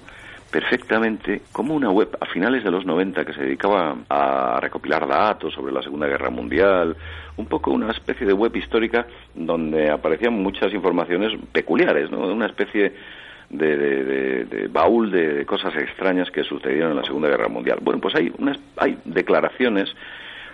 [0.54, 5.52] perfectamente como una web a finales de los 90 que se dedicaba a recopilar datos
[5.52, 6.96] sobre la Segunda Guerra Mundial,
[7.36, 12.20] un poco una especie de web histórica donde aparecían muchas informaciones peculiares, ¿no?
[12.28, 12.92] Una especie
[13.50, 17.78] de, baúl de, cosas extrañas que sucedieron en la Segunda Guerra Mundial.
[17.82, 19.92] Bueno, pues hay, unas, hay declaraciones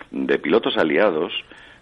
[0.09, 1.31] de pilotos aliados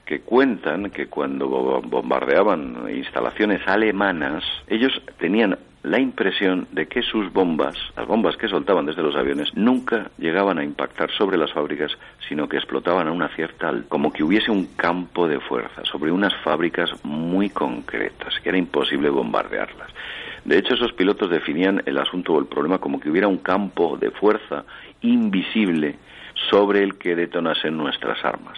[0.10, 7.76] que cuentan que cuando bombardeaban instalaciones alemanas, ellos tenían la impresión de que sus bombas,
[7.95, 11.91] las bombas que soltaban desde los aviones, nunca llegaban a impactar sobre las fábricas,
[12.28, 16.34] sino que explotaban a una cierta, como que hubiese un campo de fuerza sobre unas
[16.38, 19.91] fábricas muy concretas, que era imposible bombardearlas.
[20.43, 23.95] De hecho, esos pilotos definían el asunto o el problema como que hubiera un campo
[23.95, 24.65] de fuerza
[25.02, 25.98] invisible
[26.49, 28.58] sobre el que detonasen nuestras armas,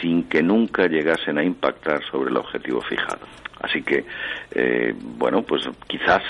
[0.00, 3.26] sin que nunca llegasen a impactar sobre el objetivo fijado.
[3.60, 4.04] Así que,
[4.52, 6.22] eh, bueno, pues quizás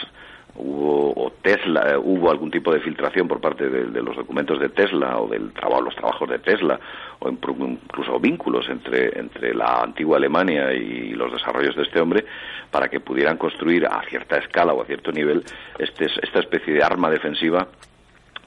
[0.56, 5.18] hubo o Tesla hubo algún tipo de filtración por parte de, los documentos de Tesla
[5.18, 6.78] o del trabajo los trabajos de Tesla
[7.20, 12.24] o incluso vínculos entre entre la antigua Alemania y los desarrollos de este hombre
[12.70, 15.44] para que pudieran construir a cierta escala o a cierto nivel
[15.78, 17.68] este, esta especie de arma defensiva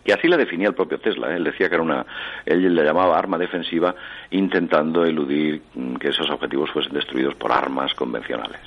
[0.04, 1.32] que así la definía el propio Tesla.
[1.32, 1.38] ¿eh?
[1.38, 2.06] Él decía que era una,
[2.46, 3.96] él le llamaba arma defensiva,
[4.32, 8.60] intentando eludir mm, que esos objetivos fuesen destruidos por armas convencionales.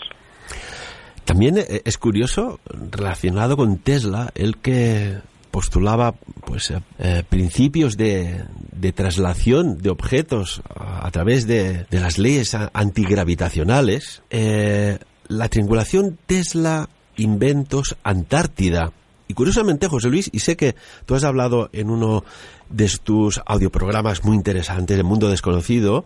[1.25, 5.17] También eh, es curioso, relacionado con Tesla, el que
[5.51, 14.23] postulaba pues eh, principios de, de, traslación de objetos a, través de, las leyes antigravitacionales,
[14.31, 18.93] la triangulación Tesla Inventos Antártida.
[19.29, 22.25] Y curiosamente, José Luis, y sé que tú has hablado en uno
[22.71, 26.05] de tus audioprogramas muy interesantes, El Mundo Desconocido,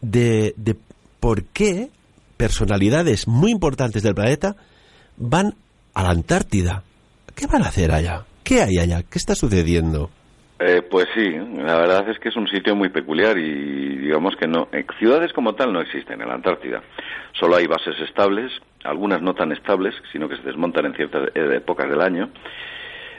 [0.00, 0.54] de,
[1.20, 1.90] por qué
[2.36, 4.56] personalidades muy importantes del planeta
[5.18, 5.54] van
[5.94, 6.82] a la Antártida.
[7.34, 8.24] ¿Qué van a hacer allá?
[8.42, 9.02] ¿Qué hay allá?
[9.02, 10.10] ¿Qué está sucediendo?
[10.58, 14.46] Eh, pues sí, la verdad es que es un sitio muy peculiar y digamos que
[14.46, 16.82] no, ciudades como tal no existen en la Antártida.
[17.38, 18.52] Solo hay bases estables,
[18.84, 22.30] algunas no tan estables, sino que se desmontan en ciertas eh, épocas del año.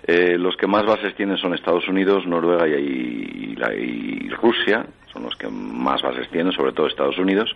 [0.08, 5.36] Eh, los que más bases tienen son Estados Unidos, Noruega y, y Rusia, son los
[5.36, 7.56] que más bases tienen, sobre todo Estados Unidos.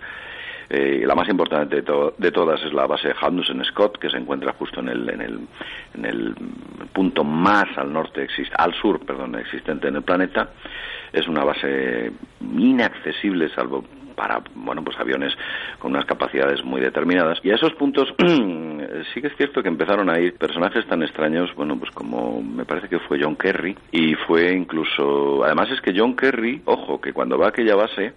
[0.70, 4.80] Eh, la más importante de, todas es la base Hanusen Scott, que se encuentra justo
[4.80, 5.40] en el, en el,
[5.94, 6.36] en el
[6.92, 10.50] punto más al norte, al sur, perdón, existente en el planeta.
[11.14, 13.84] Es una base inaccesible, salvo
[14.16, 15.34] para bueno pues aviones
[15.78, 18.14] con unas capacidades muy determinadas y a esos puntos
[19.14, 22.66] sí que es cierto que empezaron a ir personajes tan extraños bueno pues como me
[22.66, 27.14] parece que fue John Kerry y fue incluso además es que John Kerry ojo que
[27.14, 28.14] cuando va a aquella base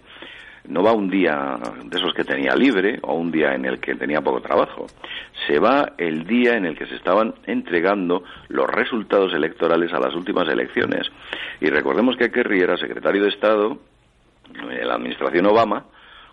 [0.69, 3.95] no va un día de esos que tenía libre o un día en el que
[3.95, 4.85] tenía poco trabajo.
[5.47, 10.13] Se va el día en el que se estaban entregando los resultados electorales a las
[10.15, 11.11] últimas elecciones.
[11.59, 13.79] Y recordemos que Kerry era secretario de Estado
[14.53, 15.85] en la administración Obama,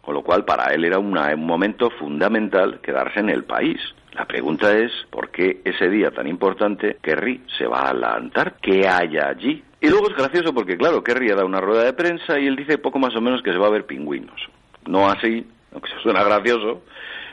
[0.03, 3.81] con lo cual para él era un momento fundamental quedarse en el país.
[4.13, 8.61] La pregunta es, ¿por qué ese día tan importante Kerry se va a la Antártida?
[8.63, 9.63] ¿Qué hay allí?
[9.87, 12.77] Y luego es gracioso porque, claro, Kerry dado una rueda de prensa y él dice
[12.77, 14.49] poco más o menos que se va a ver pingüinos.
[14.85, 16.83] No así, aunque suena gracioso,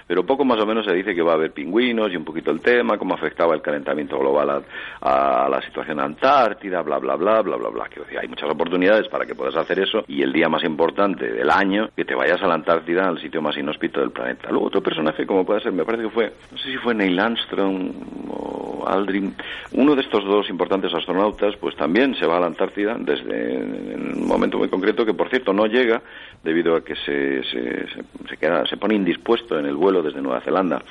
[0.07, 2.51] pero poco más o menos se dice que va a haber pingüinos y un poquito
[2.51, 4.63] el tema, cómo afectaba el calentamiento global
[5.01, 7.89] a, la situación antártida, bla, bla, bla, bla, bla, bla.
[7.89, 11.49] Que hay muchas oportunidades para que puedas hacer eso y el día más importante del
[11.49, 14.49] año, que te vayas a la Antártida, al sitio más inhóspito del planeta.
[14.49, 17.19] Luego otro personaje, como puede ser, me parece que fue, no sé si fue Neil
[17.19, 17.91] Armstrong
[18.29, 19.35] o Aldrin,
[19.73, 24.21] uno de estos dos importantes astronautas, pues también se va a la Antártida desde en
[24.21, 26.01] un momento muy concreto que, por cierto, no llega
[26.43, 30.81] debido a que se, se, queda, se pone indispuesto en el desde Nueva Zelanda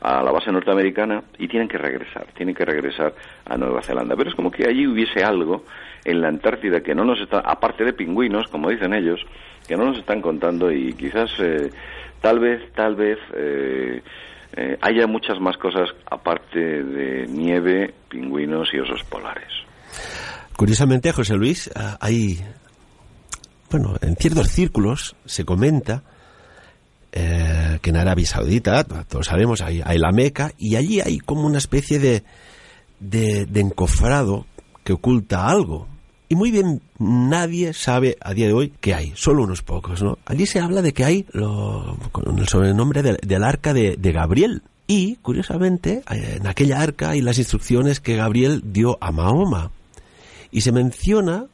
[0.00, 4.16] a la base norteamericana y tienen que regresar, tienen que regresar a Nueva Zelanda.
[4.16, 5.64] Pero es como que allí hubiese algo
[6.04, 9.20] en la Antártida que no nos está, aparte de pingüinos, como dicen ellos,
[9.68, 11.70] que no nos están contando y quizás eh,
[12.20, 14.02] tal vez, tal vez eh,
[14.56, 19.48] eh, haya muchas más cosas aparte de nieve, pingüinos y osos polares.
[20.56, 22.38] Curiosamente, José Luis, hay,
[23.70, 26.02] bueno, en ciertos círculos se comenta
[27.12, 27.49] eh,
[27.80, 31.58] que en Arabia Saudita, todos sabemos, hay, hay, la Meca, y allí hay como una
[31.58, 32.22] especie de,
[33.00, 34.46] de, encofrado
[34.84, 35.88] que oculta algo.
[36.28, 40.18] Y muy bien, nadie sabe a día de hoy qué hay, solo unos pocos, ¿no?
[40.26, 44.62] Allí se habla de que hay lo, con el sobrenombre del, arca de, de Gabriel,
[44.86, 49.70] y, curiosamente, en aquella arca hay las instrucciones que Gabriel dio a Mahoma.
[50.50, 51.46] Y se menciona,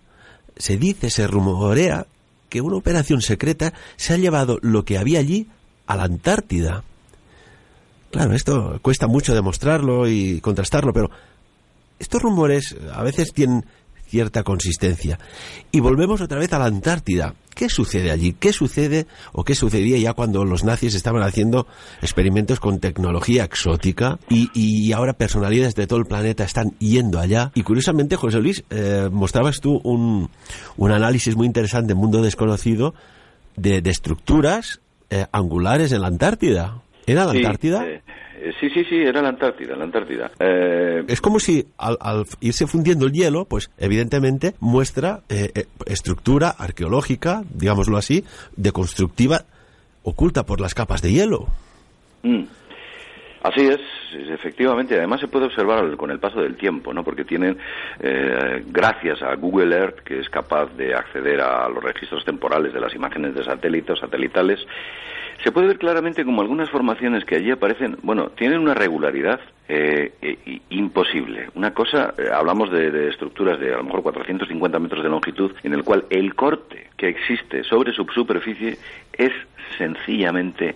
[0.57, 2.07] se dice, se rumorea
[2.49, 5.49] que una operación secreta se ha llevado lo que había allí
[5.87, 6.83] a la Antártida.
[8.11, 11.11] Claro, esto cuesta mucho demostrarlo y contrastarlo, pero
[11.99, 13.65] estos rumores a veces tienen
[14.09, 15.19] cierta consistencia.
[15.73, 17.35] Y volvemos otra vez a la Antártida.
[17.55, 18.35] ¿Qué sucede allí?
[18.39, 21.67] ¿Qué sucede o qué sucedía ya cuando los nazis estaban haciendo
[22.03, 27.53] experimentos con tecnología exótica y, ahora personalidades de todo el planeta están yendo allá?
[27.55, 30.31] Y curiosamente, José Luis, eh, mostrabas tú un,
[30.77, 32.95] un, análisis muy interesante en Mundo Desconocido
[33.57, 36.83] de, de estructuras eh, angulares en la Antártida.
[37.07, 37.87] ¿Era la Antártida?
[37.87, 38.03] Eh,
[38.47, 40.31] eh, sí, sí, sí, era la Antártida, la Antártida.
[40.39, 41.99] Eh, es como si al,
[42.41, 48.25] irse fundiendo el hielo, pues evidentemente muestra eh, estructura arqueológica, digámoslo así,
[48.57, 49.45] deconstructiva,
[50.03, 51.47] oculta por las capas de hielo.
[52.23, 52.45] Mm.
[53.47, 53.81] Así es,
[54.31, 54.97] efectivamente.
[54.97, 57.05] Además se puede observar con el paso del tiempo, ¿no?
[57.05, 57.59] Porque tienen,
[58.67, 62.95] gracias a Google Earth, que es capaz de acceder a los registros temporales de las
[62.95, 64.67] imágenes de satélites, satelitales,
[65.43, 70.13] se puede ver claramente como algunas formaciones que allí aparecen, bueno, tienen una regularidad eh,
[70.23, 71.51] eh, imposible.
[71.55, 75.75] Una cosa, eh, hablamos de, estructuras de a lo mejor 450 metros de longitud, en
[75.75, 78.79] el cual el corte que existe sobre su superficie
[79.13, 79.33] es
[79.77, 80.75] sencillamente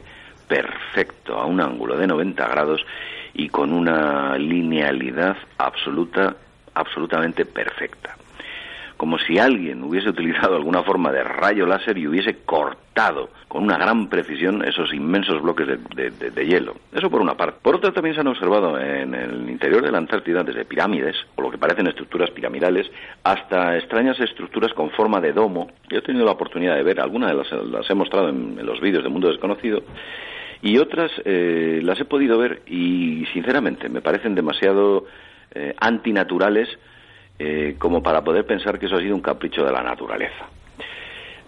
[0.50, 2.84] perfecto, a un ángulo de 90 grados
[3.34, 6.34] y con una linealidad absoluta,
[6.74, 8.16] absolutamente perfecta
[9.00, 13.78] como si alguien hubiese utilizado alguna forma de rayo láser y hubiese cortado con una
[13.78, 16.74] gran precisión esos inmensos bloques de, hielo.
[16.92, 17.60] Eso por una parte.
[17.62, 21.40] Por otra, también se han observado en el interior de la Antártida desde pirámides, o
[21.40, 22.90] lo que parecen estructuras piramidales,
[23.24, 25.70] hasta extrañas estructuras con forma de domo.
[25.88, 28.82] Yo he tenido la oportunidad de ver, algunas de las, las he mostrado en, los
[28.82, 29.82] vídeos de Mundo Desconocido,
[30.62, 35.07] y otras eh, las he podido ver y, sinceramente, me parecen demasiado
[35.53, 36.68] eh, antinaturales
[37.38, 40.46] eh, como para poder pensar que eso ha sido un capricho de la naturaleza.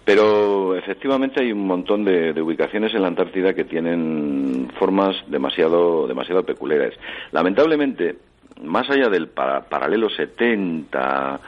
[0.03, 6.43] Pero efectivamente hay un montón de, ubicaciones en la Antártida que tienen formas demasiado, demasiado
[6.43, 6.95] peculiares.
[7.31, 8.15] Lamentablemente,
[8.63, 11.39] más allá del paralelo 70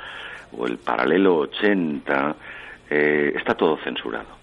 [0.58, 2.36] o el paralelo 80,
[2.90, 4.35] eh, está todo censurado.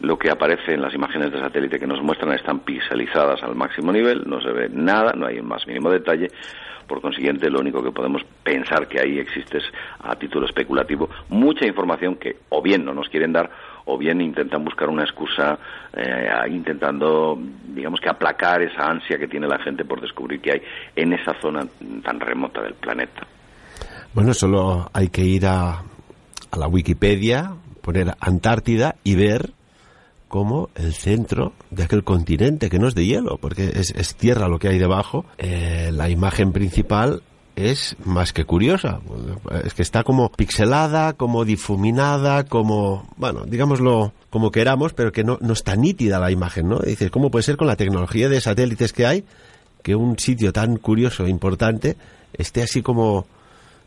[0.00, 3.92] Lo que aparece en las imágenes de satélite que nos muestran están pixelizadas al máximo
[3.92, 6.28] nivel, no se ve nada, no hay un más mínimo detalle,
[6.86, 9.64] por consiguiente, lo único que podemos pensar que ahí existe es,
[10.00, 13.50] a título especulativo, mucha información que o bien no nos quieren dar
[13.86, 15.58] o bien intentan buscar una excusa
[15.92, 20.62] eh, intentando, digamos que aplacar esa ansia que tiene la gente por descubrir que hay
[20.94, 21.66] en esa zona
[22.02, 23.26] tan remota del planeta.
[24.12, 25.82] Bueno, solo hay que ir a,
[26.50, 29.50] a la Wikipedia, poner Antártida y ver
[30.28, 34.58] como el centro de aquel continente que no es de hielo, porque es, tierra lo
[34.58, 35.24] que hay debajo.
[35.38, 37.22] Eh, la imagen principal
[37.54, 39.00] es más que curiosa.
[39.64, 45.38] Es que está como pixelada, como difuminada, como, bueno, digámoslo como queramos, pero que no,
[45.40, 46.78] no está nítida la imagen, ¿no?
[46.80, 49.24] Dices, ¿cómo puede ser con la tecnología de satélites que hay
[49.82, 51.96] que un sitio tan curioso e importante
[52.32, 53.26] esté así como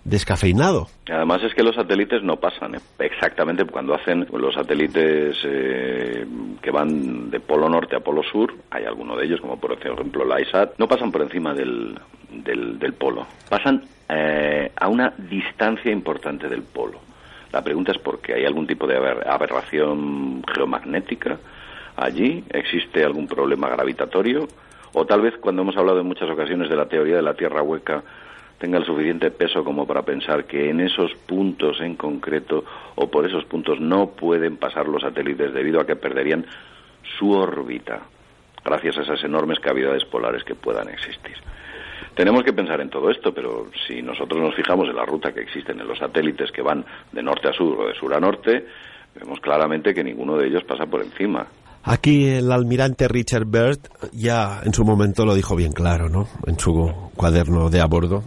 [0.10, 0.88] descafeinado.
[1.08, 2.80] Además es que los satélites no pasan ¿eh?
[3.00, 6.26] exactamente cuando hacen los satélites eh,
[6.62, 10.26] que van de polo norte a polo sur, hay alguno de ellos como por ejemplo
[10.26, 11.98] la ISAT, no pasan por encima del,
[12.30, 17.00] del, polo, pasan eh, a una distancia importante del polo.
[17.52, 21.38] La pregunta es por qué hay algún tipo de aberración geomagnética
[21.96, 24.48] allí, existe algún problema gravitatorio
[24.94, 27.62] o tal vez cuando hemos hablado en muchas ocasiones de la teoría de la Tierra
[27.62, 28.04] hueca
[28.60, 32.64] tenga el suficiente peso como para pensar que en esos puntos en concreto
[32.96, 36.46] o por esos puntos no pueden pasar los satélites debido a que perderían
[37.18, 38.02] su órbita
[38.64, 41.36] gracias a esas enormes cavidades polares que puedan existir.
[42.16, 45.40] Tenemos que pensar en todo esto, pero si nosotros nos fijamos en la ruta que
[45.40, 48.66] existen en los satélites que van de norte a sur o de sur a norte,
[49.16, 51.48] vemos claramente que ninguno de ellos pasa por encima.
[51.84, 53.80] Aquí el almirante Richard Byrd
[54.12, 56.28] ya en su momento lo dijo bien claro, ¿no?
[56.46, 58.24] En su cuaderno de a bordo,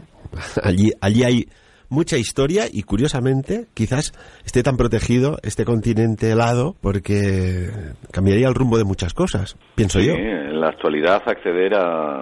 [0.63, 1.47] allí, allí hay
[1.89, 4.13] mucha historia y curiosamente quizás
[4.47, 7.69] esté tan protegido este continente helado porque
[8.11, 10.15] cambiaría el rumbo de muchas cosas, pienso yo.
[10.15, 12.21] En la actualidad acceder a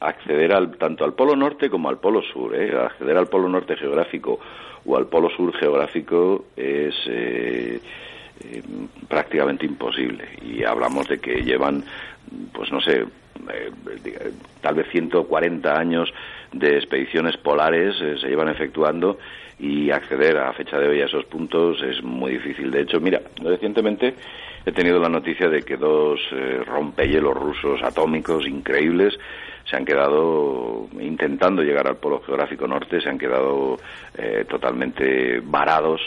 [0.00, 2.72] acceder al, tanto al polo norte como al polo sur, ¿eh?
[2.76, 4.38] acceder al polo norte geográfico
[4.86, 7.80] o al polo sur geográfico es eh,
[8.40, 8.62] eh,
[9.08, 11.84] prácticamente imposible y hablamos de que llevan
[12.52, 13.04] pues no sé
[13.52, 13.70] eh,
[14.60, 16.12] tal vez 140 años
[16.54, 19.18] de expediciones polares eh, se llevan efectuando
[19.58, 22.70] y acceder a fecha de hoy a esos puntos es muy difícil.
[22.70, 24.14] De hecho, mira, recientemente
[24.64, 29.18] he tenido la noticia de que dos eh, rompehielos rusos atómicos increíbles
[29.68, 33.78] se han quedado intentando llegar al polo geográfico norte, se han quedado
[34.16, 36.00] eh, totalmente varados.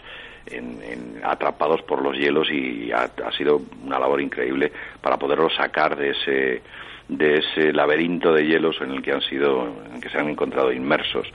[0.50, 4.72] En, atrapados por los hielos y ha, sido una labor increíble
[5.02, 6.62] para poderlos sacar de ese
[7.10, 10.72] de ese laberinto de hielos en el que han sido en que se han encontrado
[10.72, 11.28] inmersos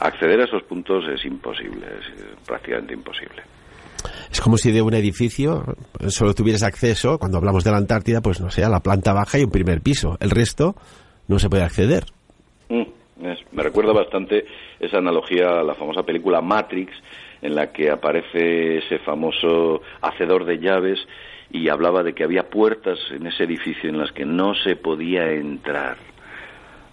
[0.00, 3.42] acceder a esos puntos es imposible es prácticamente imposible
[4.30, 5.64] es como si de un edificio
[6.08, 9.38] solo tuvieras acceso, cuando hablamos de la Antártida, pues no sé, a la planta baja
[9.38, 10.16] y un primer piso.
[10.20, 10.74] El resto
[11.28, 12.04] no se puede acceder.
[12.68, 12.84] Mm,
[13.52, 14.46] me recuerda bastante
[14.78, 16.92] esa analogía a la famosa película Matrix,
[17.42, 20.98] en la que aparece ese famoso hacedor de llaves
[21.50, 25.30] y hablaba de que había puertas en ese edificio en las que no se podía
[25.32, 25.96] entrar.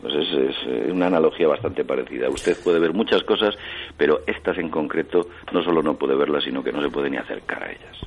[0.02, 2.30] Pues es, es, una analogía bastante parecida.
[2.30, 3.56] Usted puede ver muchas cosas,
[3.98, 7.18] pero estas en concreto no solo no puede verlas, sino que no se puede ni
[7.18, 7.98] acercar a ellas.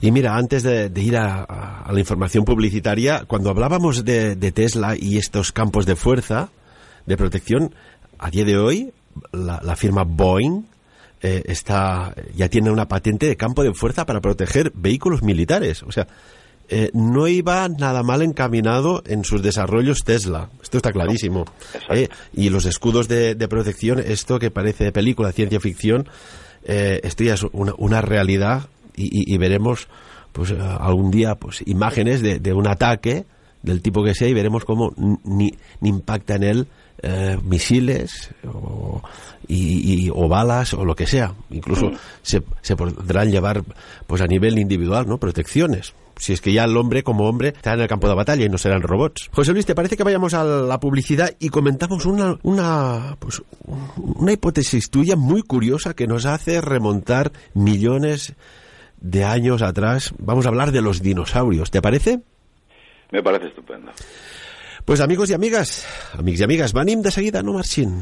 [0.00, 5.52] Y mira, antes de, ir a, la información publicitaria, cuando hablábamos de, Tesla y estos
[5.52, 6.50] campos de fuerza,
[7.06, 7.74] de protección,
[8.18, 8.92] a día de hoy
[9.32, 10.64] la, firma Boeing
[11.22, 15.82] eh, está ya tiene una patente de campo de fuerza para proteger vehículos militares.
[15.82, 16.06] O sea,
[16.68, 20.50] eh, no iba nada mal encaminado en sus desarrollos Tesla.
[20.60, 21.44] Esto está clarísimo.
[21.90, 26.08] Eh, y los escudos de, protección, esto que parece de película, ciencia ficción,
[26.64, 29.88] eh, esto ya es una, realidad y, veremos
[30.32, 33.26] pues algún día pues imágenes de, un ataque
[33.62, 34.92] del tipo que sea y veremos cómo
[35.24, 35.52] ni,
[35.82, 36.66] impacta en él
[37.42, 39.02] misiles o,
[39.46, 41.34] y, o balas o lo que sea.
[41.50, 41.96] Incluso mm.
[42.22, 43.62] se, se podrán llevar
[44.06, 45.18] pues a nivel individual, ¿no?
[45.18, 48.44] Protecciones si es que ya el hombre como hombre está en el campo de batalla
[48.44, 49.28] y no serán robots.
[49.32, 53.42] José Luis, ¿te parece que vayamos a la publicidad y comentamos una, una, pues,
[53.96, 58.34] una hipótesis tuya muy curiosa que nos hace remontar millones
[58.98, 60.14] de años atrás?
[60.18, 62.20] Vamos a hablar de los dinosaurios, ¿te parece?
[63.10, 63.92] Me parece estupendo.
[64.86, 65.82] Pues amigos i amigues,
[66.14, 67.98] amics i amigues, venim de seguida, no marxin.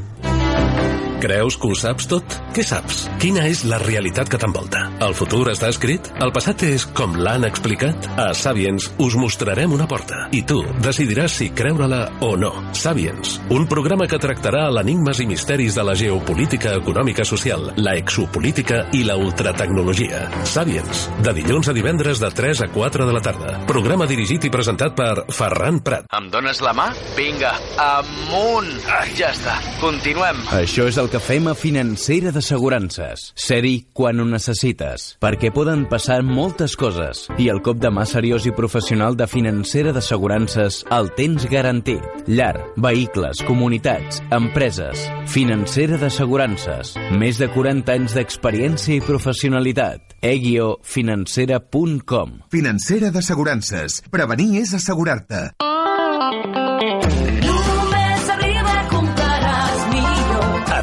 [1.21, 2.35] Creus que ho saps tot?
[2.55, 3.05] Què saps?
[3.21, 4.81] Quina és la realitat que t'envolta?
[5.05, 6.09] El futur està escrit?
[6.21, 8.09] El passat és com l'han explicat?
[8.19, 12.51] A Sapiens us mostrarem una porta i tu decidiràs si creure-la o no.
[12.75, 18.83] Sapiens, un programa que tractarà l'enigmes i misteris de la geopolítica econòmica social, la exopolítica
[18.93, 20.25] i la ultratecnologia.
[20.43, 23.55] Sapiens, de dilluns a divendres de 3 a 4 de la tarda.
[23.71, 26.11] Programa dirigit i presentat per Ferran Prat.
[26.15, 26.91] Em dones la mà?
[27.17, 28.71] Vinga, amunt!
[28.91, 30.43] Ah, ja està, continuem.
[30.55, 33.33] Això és el que fem a Financera d'Assegurances.
[33.37, 38.45] Ser-hi quan ho necessites, perquè poden passar moltes coses i el cop de mà seriós
[38.49, 42.03] i professional de Financera d'Assegurances el tens garantit.
[42.27, 44.97] Llar, vehicles, comunitats, empreses.
[45.31, 46.95] Financera d'Assegurances.
[47.19, 50.01] Més de 40 anys d'experiència i professionalitat.
[50.25, 54.01] eguiofinancera.com Financera d'Assegurances.
[54.09, 55.74] Prevenir és assegurar-te.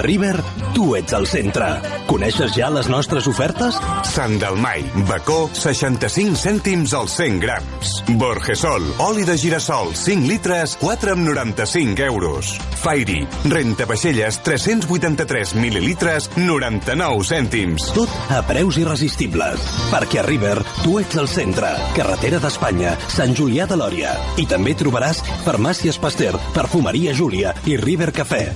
[0.03, 0.43] River,
[0.75, 1.69] tu ets el centre.
[2.11, 3.77] Coneixes ja les nostres ofertes?
[4.11, 7.93] Sant Dalmai, bacó, 65 cèntims als 100 grams.
[8.19, 12.51] Borgesol, oli de girassol, 5 litres, 4 amb 95 euros.
[12.83, 17.93] Fairy, renta vaixelles, 383 mil·lilitres, 99 cèntims.
[17.95, 19.71] Tot a preus irresistibles.
[19.95, 21.71] Perquè a River, tu ets el centre.
[21.95, 24.19] Carretera d'Espanya, Sant Julià de Lòria.
[24.43, 28.49] I també trobaràs Farmàcies Pasteur, Perfumeria Júlia i River Cafè.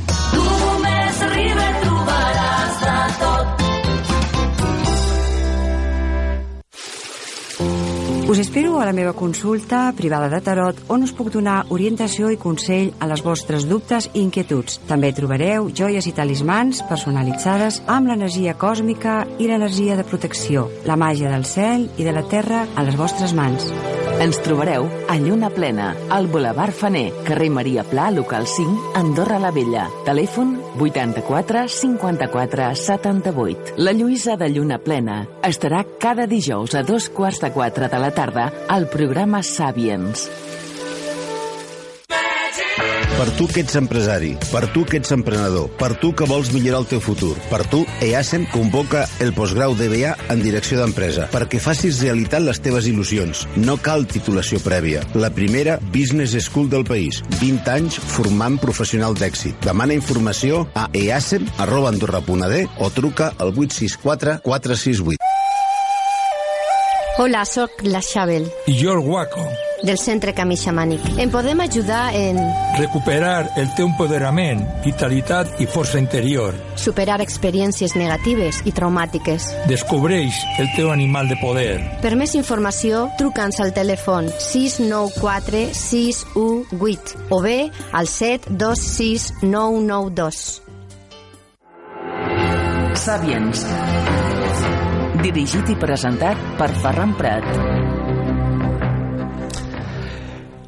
[8.36, 12.36] Us espero a la meva consulta privada de tarot on us puc donar orientació i
[12.36, 14.80] consell a les vostres dubtes i inquietuds.
[14.90, 21.30] També trobareu joies i talismans personalitzades amb l'energia còsmica i l'energia de protecció, la màgia
[21.30, 23.70] del cel i de la terra a les vostres mans.
[24.16, 29.50] Ens trobareu a Lluna Plena, al Boulevard Faner, carrer Maria Pla, local 5, Andorra la
[29.52, 29.90] Vella.
[30.06, 33.76] Telèfon 84 54 78.
[33.76, 38.10] La Lluïsa de Lluna Plena estarà cada dijous a dos quarts de quatre de la
[38.16, 40.30] tarda al programa Sàviens.
[43.16, 46.82] Per tu que ets empresari, per tu que ets emprenedor, per tu que vols millorar
[46.82, 52.02] el teu futur, per tu EASEM convoca el postgrau DBA en direcció d'empresa perquè facis
[52.04, 53.46] realitat les teves il·lusions.
[53.56, 55.00] No cal titulació prèvia.
[55.16, 57.22] La primera Business School del país.
[57.40, 59.64] 20 anys formant professional d'èxit.
[59.64, 65.25] Demana informació a easem.andorra.d o truca al 864 468.
[67.18, 69.40] Hola, sóc la Xabel, I jo el Guaco.
[69.82, 71.00] del Centre Camí Xamànic.
[71.20, 72.36] Em podem ajudar en
[72.78, 76.54] Recuperar el teu empoderament, vitalitat i força interior.
[76.76, 79.46] superar experiències negatives i traumàtiques.
[79.68, 81.80] Descobreix el teu animal de poder.
[82.02, 90.62] Per més informació, truca'ns al telèfon 694 618 o bé al 726 992.
[92.94, 93.66] Sapiens.
[95.26, 97.95] Dirigit i presentat per Ferran Prat.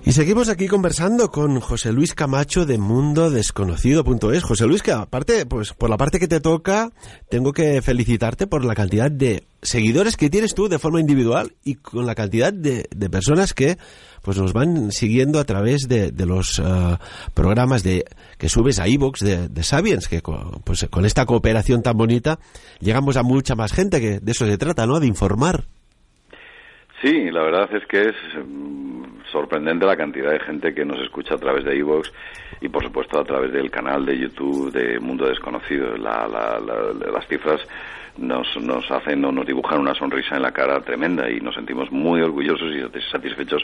[0.09, 4.43] Y seguimos aquí conversando con José Luis Camacho de mundodesconocido.es.
[4.43, 6.89] José Luis, que aparte, pues por la parte que te toca,
[7.29, 11.75] tengo que felicitarte por la cantidad de seguidores que tienes tú de forma individual y
[11.75, 13.77] con la cantidad de, personas que
[14.23, 16.99] pues nos van siguiendo a través de, los ah,
[17.35, 18.07] programas de
[18.39, 22.39] que subes a iVoox de, Sapiens, que co- pues con esta cooperación tan bonita
[22.81, 25.01] llegamos a mucha más gente, que de eso se trata, ¿no?
[25.01, 25.65] De informar.
[27.03, 28.17] Sí, la verdad es que es
[29.31, 32.11] sorprendente la cantidad de gente que nos escucha a través de iVoox
[32.61, 35.97] y por supuesto a través del canal de YouTube de Mundo Desconocido.
[35.97, 37.61] La- la- la- las cifras
[38.17, 41.93] nos, nos hacen o nos dibujan una sonrisa en la cara tremenda y nos sentimos
[41.93, 43.63] muy orgullosos y satis- satisfechos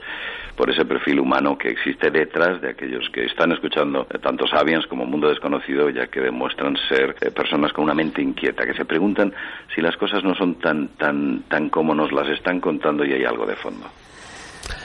[0.54, 4.86] por ese perfil humano que existe detrás de aquellos que están escuchando eh, tanto Sapiens
[4.86, 8.84] como Mundo Desconocido, ya que demuestran ser eh, personas con una mente inquieta, que se
[8.84, 9.32] preguntan
[9.74, 13.24] si las cosas no son tan, tan, tan como nos las están contando y hay
[13.24, 13.86] algo de fondo.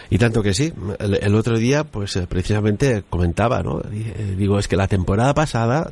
[0.09, 0.73] Y tanto que sí.
[0.99, 3.81] El, otro día, pues eh, precisamente comentaba, ¿no?
[3.91, 5.91] Eh, Digo, es que la temporada pasada,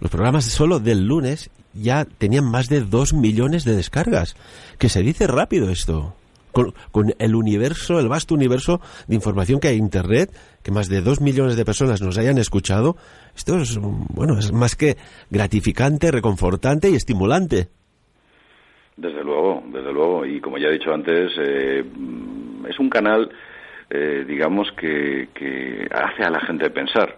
[0.00, 4.36] los programas solo del lunes ya tenían más de dos millones de descargas.
[4.78, 6.14] Que se dice rápido esto.
[6.52, 10.30] Con, con el universo, el vasto universo de información que hay en Internet,
[10.62, 12.98] que más de dos millones de personas nos hayan escuchado,
[13.34, 14.98] esto es, mm, bueno, es más que
[15.30, 17.70] gratificante, reconfortante y estimulante.
[18.96, 20.26] Desde luego, desde luego.
[20.26, 21.84] Y como ya he dicho antes, eh,
[22.68, 23.30] es un canal,
[23.90, 27.16] eh, digamos, que, que hace a la gente pensar.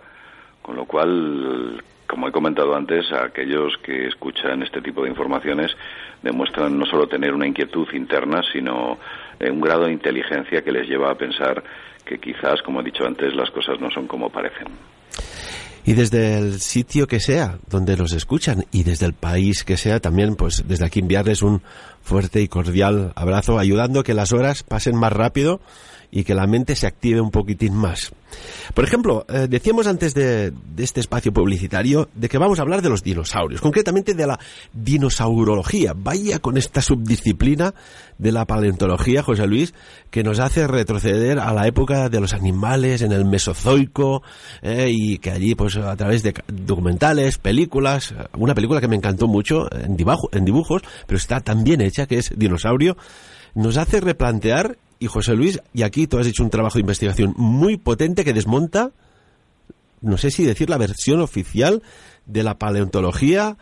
[0.62, 5.76] Con lo cual, como he comentado antes, aquellos que escuchan este tipo de informaciones
[6.22, 8.98] demuestran no solo tener una inquietud interna, sino
[9.38, 11.62] eh, un grado de inteligencia que les lleva a pensar
[12.04, 14.68] que quizás, como he dicho antes, las cosas no son como parecen.
[15.84, 20.00] Y desde el sitio que sea donde nos escuchan y desde el país que sea
[20.00, 21.62] también, pues desde aquí enviarles un
[22.02, 25.60] fuerte y cordial abrazo, ayudando que las horas pasen más rápido
[26.10, 28.12] y que la mente se active un poquitín más.
[28.74, 32.82] Por ejemplo, eh, decíamos antes de, de este espacio publicitario de que vamos a hablar
[32.82, 34.38] de los dinosaurios, concretamente de la
[34.72, 35.92] dinosaurología.
[35.96, 37.74] Vaya con esta subdisciplina
[38.18, 39.74] de la paleontología, José Luis,
[40.10, 44.22] que nos hace retroceder a la época de los animales en el Mesozoico
[44.62, 49.26] eh, y que allí, pues a través de documentales, películas, una película que me encantó
[49.26, 49.96] mucho en,
[50.32, 52.96] en dibujos, pero está tan bien hecha que es Dinosaurio,
[53.54, 57.34] nos hace replantear, y José Luis, y aquí tú has hecho un trabajo de investigación
[57.36, 58.90] muy potente que desmonta,
[60.00, 61.82] no sé si decir la versión oficial
[62.26, 63.56] de la paleontología,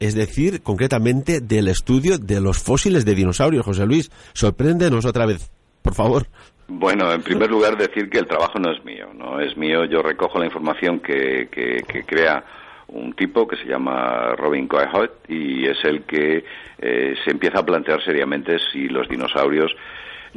[0.00, 3.64] es decir, concretamente del estudio de los fósiles de dinosaurios.
[3.64, 5.50] José Luis, sorpréndenos otra vez,
[5.82, 6.26] por favor.
[6.68, 9.84] Bueno, en primer lugar decir que el trabajo no es mío, no es mío.
[9.86, 12.44] Yo recojo la información que, que, que crea
[12.88, 16.44] un tipo que se llama Robin Coehot y es el que
[16.78, 19.74] eh, se empieza a plantear seriamente si los dinosaurios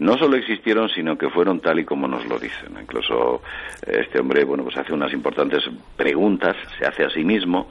[0.01, 2.75] no solo existieron, sino que fueron tal y como nos lo dicen.
[2.81, 3.43] Incluso
[3.85, 5.63] eh, este hombre, bueno, pues hace unas importantes
[5.95, 7.69] preguntas, se hace a sí mismo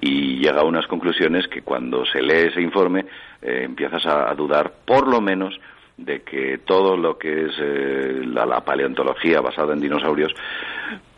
[0.00, 3.06] y llega a unas conclusiones que cuando se lee ese informe
[3.40, 5.56] eh, empiezas a, dudar, por lo menos,
[5.96, 10.34] de que todo lo que es eh, la, la paleontología basada en dinosaurios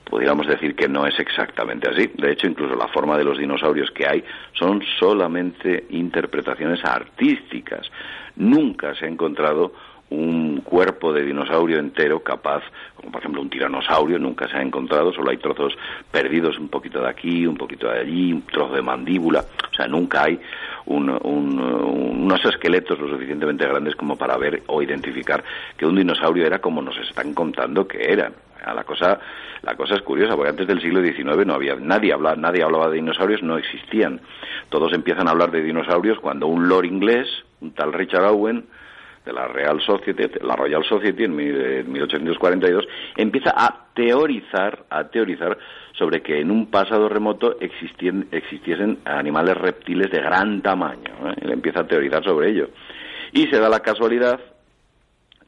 [0.04, 2.10] pudiéramos decir que no es exactamente así.
[2.18, 7.90] De hecho, incluso la forma de los dinosaurios que hay son solamente interpretaciones artísticas.
[8.36, 9.72] Nunca se ha encontrado
[10.10, 12.62] un cuerpo de dinosaurio entero capaz,
[12.96, 15.72] como por ejemplo un tiranosaurio, nunca se ha encontrado, solo hay trozos
[16.10, 19.86] perdidos un poquito de aquí, un poquito de allí, un trozo de mandíbula, o sea,
[19.86, 20.38] nunca hay
[20.86, 25.42] un- un- unos esqueletos lo suficientemente grandes como para ver o identificar
[25.76, 28.32] que un dinosaurio era como nos están contando que eran.
[28.64, 29.18] Ah, La cosa,
[29.62, 32.88] la cosa es curiosa, porque antes del siglo XIX no había nadie hablaba, nadie hablaba
[32.90, 34.20] de dinosaurios, no existían.
[34.68, 37.26] Todos empiezan a hablar de dinosaurios cuando un lord inglés,
[37.62, 38.66] un tal Richard Owen,
[39.24, 45.08] de la Real Society, la Royal Society en mil- en 1842, empieza a teorizar, a
[45.08, 45.58] teorizar
[45.92, 51.12] sobre que en un pasado remoto existien- existiesen animales reptiles de gran tamaño.
[51.28, 51.34] ¿eh?
[51.42, 52.70] Él empieza a teorizar sobre ello.
[53.32, 54.40] Y se da la casualidad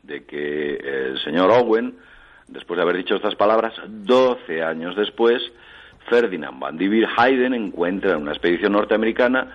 [0.03, 1.95] de que el señor Owen,
[2.49, 5.41] después de haber dicho estas palabras, 12 años después,
[6.11, 9.51] Ferdinand van die Hayden encuentra en una expedición norteamericana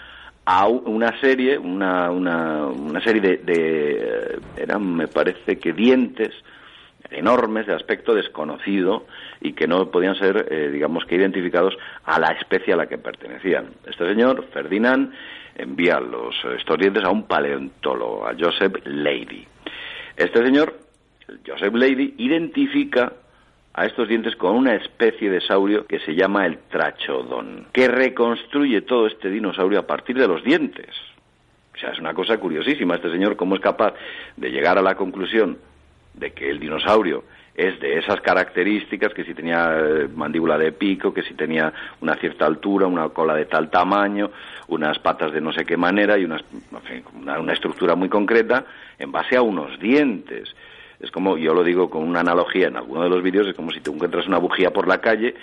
[0.50, 6.34] a una serie, una, una, una serie de, de, eran, me parece que dientes
[7.12, 9.08] enormes de aspecto desconocido
[9.42, 12.98] y que no podían ser, eh, digamos que identificados a la especie a la que
[12.98, 13.72] pertenecían.
[13.86, 15.12] Este señor, Ferdinand,
[15.54, 19.46] envía los estos dientes a un paleontólogo, a Joseph Leidy.
[20.16, 20.78] Este señor,
[21.46, 23.12] Joseph Leidy, identifica
[23.78, 28.82] a estos dientes con una especie de saurio que se llama el trachodón, que reconstruye
[28.82, 30.90] todo este dinosaurio a partir de los dientes.
[31.76, 33.94] O sea, es una cosa curiosísima este señor cómo es capaz
[34.36, 35.60] de llegar a la conclusión
[36.16, 37.24] de que el dinosaurio
[37.54, 41.72] es de esas características, que si tenía eh, mandíbula de pico, que si tenía
[42.02, 44.32] una cierta altura, una cola de tal tamaño,
[44.70, 46.42] unas patas de no sé qué manera y una,
[47.40, 48.66] una estructura muy concreta
[48.98, 50.50] en base a unos dientes.
[51.00, 53.72] Es como, yo lo digo con una analogía en alguno de los vídeos, es como
[53.72, 55.36] si te encuentras una bujía por la calle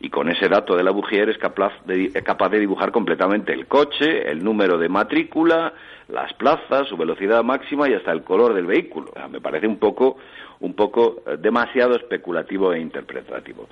[0.00, 4.42] y con ese dato de la bujía eres capaz de, dibujar completamente el coche, el
[4.42, 5.74] número de matrícula,
[6.08, 9.12] las plazas, su velocidad máxima y hasta el color del vehículo.
[9.30, 10.16] me parece un poco,
[10.60, 13.68] un poco eh, demasiado especulativo e interpretativo.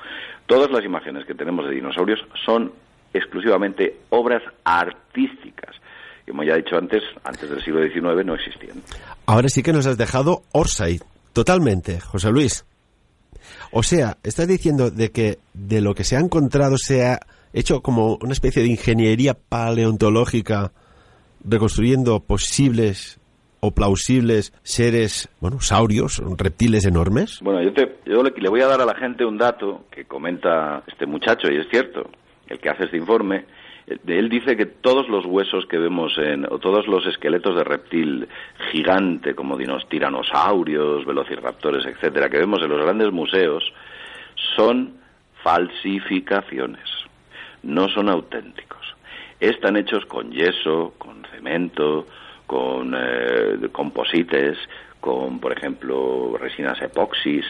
[0.47, 2.73] Todas las imágenes que tenemos de dinosaurios son
[3.13, 5.75] exclusivamente obras artísticas.
[6.29, 8.83] Como ya he dicho antes, antes del siglo XIX no existían.
[9.27, 11.01] Ahora sí que nos has dejado Orsay,
[11.33, 12.65] totalmente, José Luis.
[13.73, 17.21] O sea, estás diciendo de que de lo que se ha encontrado se ha
[17.53, 20.73] hecho como una especie de ingeniería paleontológica
[21.45, 23.21] reconstruyendo posibles
[23.61, 27.41] o plausibles seres, bueno, saurios, reptiles enormes?
[27.43, 30.83] Bueno, yo, te, yo le, voy a dar a la gente un dato que comenta
[30.87, 32.09] este muchacho, y es cierto,
[32.49, 33.45] el que hace este informe,
[34.07, 38.29] él dice que todos los huesos que vemos en, o todos los esqueletos de reptil
[38.71, 43.73] gigante, como dinos, tiranosaurios, velociraptores, etcétera, que vemos en los grandes museos,
[44.57, 44.95] son
[45.43, 46.89] falsificaciones,
[47.63, 48.81] no son auténticos.
[49.39, 52.07] Están hechos con yeso, con cemento,
[52.47, 54.59] con eh, composites,
[55.01, 57.45] con, por ejemplo, resinas epoxis,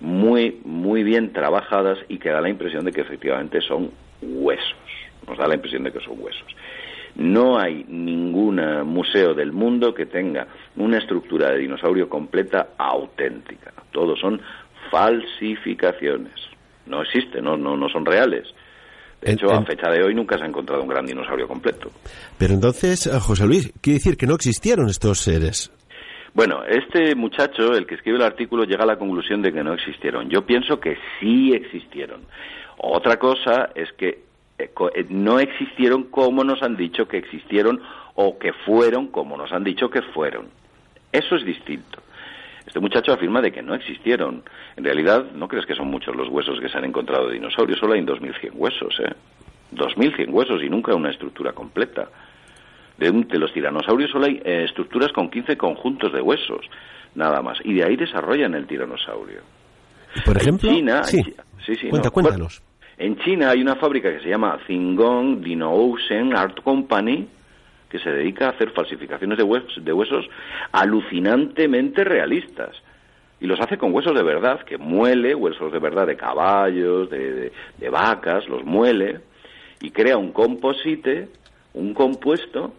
[0.00, 3.90] muy, muy bien trabajadas y que da la impresión de que efectivamente son
[4.20, 4.76] huesos.
[5.26, 6.48] Nos da la impresión de que son huesos.
[7.14, 10.46] No hay ningún museo del mundo que tenga
[10.76, 13.72] una estructura de dinosaurio completa auténtica.
[13.92, 14.40] Todos son
[14.90, 16.32] falsificaciones.
[16.86, 18.48] No existen, no, no, no son reales.
[19.22, 21.92] De hecho, a fecha de hoy nunca se ha encontrado un gran dinosaurio completo.
[22.36, 25.70] Pero entonces, eh, José Luis, quiere decir que no existieron estos seres.
[26.34, 29.74] Bueno, este muchacho, el que escribe el artículo, llega a la conclusión de que no
[29.74, 30.28] existieron.
[30.28, 32.22] Yo pienso que sí existieron.
[32.78, 34.31] Otra cosa es que eh, eh,
[35.08, 37.80] no existieron como nos han dicho que existieron
[38.14, 40.48] o que fueron como nos han dicho que fueron.
[41.10, 42.00] Eso es distinto.
[42.66, 44.42] Este muchacho afirma de que no existieron.
[44.76, 47.78] En realidad, no crees que son muchos los huesos que se han encontrado de dinosaurios,
[47.78, 49.14] solo hay 2.100 huesos, ¿eh?
[49.74, 52.08] 2.100 huesos y nunca una estructura completa.
[52.98, 56.64] De, de los tiranosaurios solo hay eh, estructuras con 15 conjuntos de huesos,
[57.14, 57.58] nada más.
[57.64, 59.40] Y de ahí desarrollan el tiranosaurio.
[60.24, 61.22] Por ejemplo, en China, sí.
[61.64, 62.62] sí, Cuenta, cuéntanos.
[63.02, 67.26] En China hay una fábrica que se llama Dino Dinousen Art Company,
[67.88, 70.24] que se dedica a hacer falsificaciones de huesos, de huesos
[70.70, 72.80] alucinantemente realistas.
[73.40, 77.50] Y los hace con huesos de verdad, que muele, huesos de verdad de caballos, de,
[77.76, 79.18] de vacas, los muele,
[79.80, 81.28] y crea un composite,
[81.74, 82.72] un compuesto,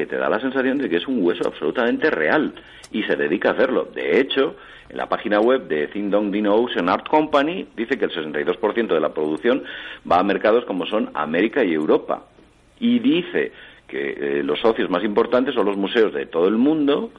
[0.00, 2.54] que te da la sensación de que es un hueso absolutamente real.
[2.90, 3.88] Y se dedica a hacerlo.
[3.94, 4.56] De hecho,
[4.88, 9.00] en la página web de Thindong Dino Ocean Art Company dice que el 62% de
[9.00, 9.62] la producción
[10.10, 12.24] va a mercados como son América y Europa.
[12.78, 13.52] Y dice
[13.86, 17.10] que eh, los socios más importantes son los museos de todo el mundo,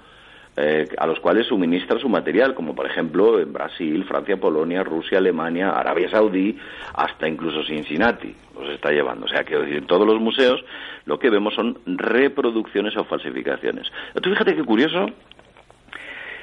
[0.57, 5.17] eh, a los cuales suministra su material, como por ejemplo en Brasil, Francia, Polonia, Rusia,
[5.17, 6.57] Alemania, Arabia Saudí,
[6.93, 9.25] hasta incluso Cincinnati los está llevando.
[9.25, 10.63] O sea que en todos los museos
[11.05, 13.91] lo que vemos son reproducciones o falsificaciones.
[14.21, 15.05] Tú fíjate qué curioso,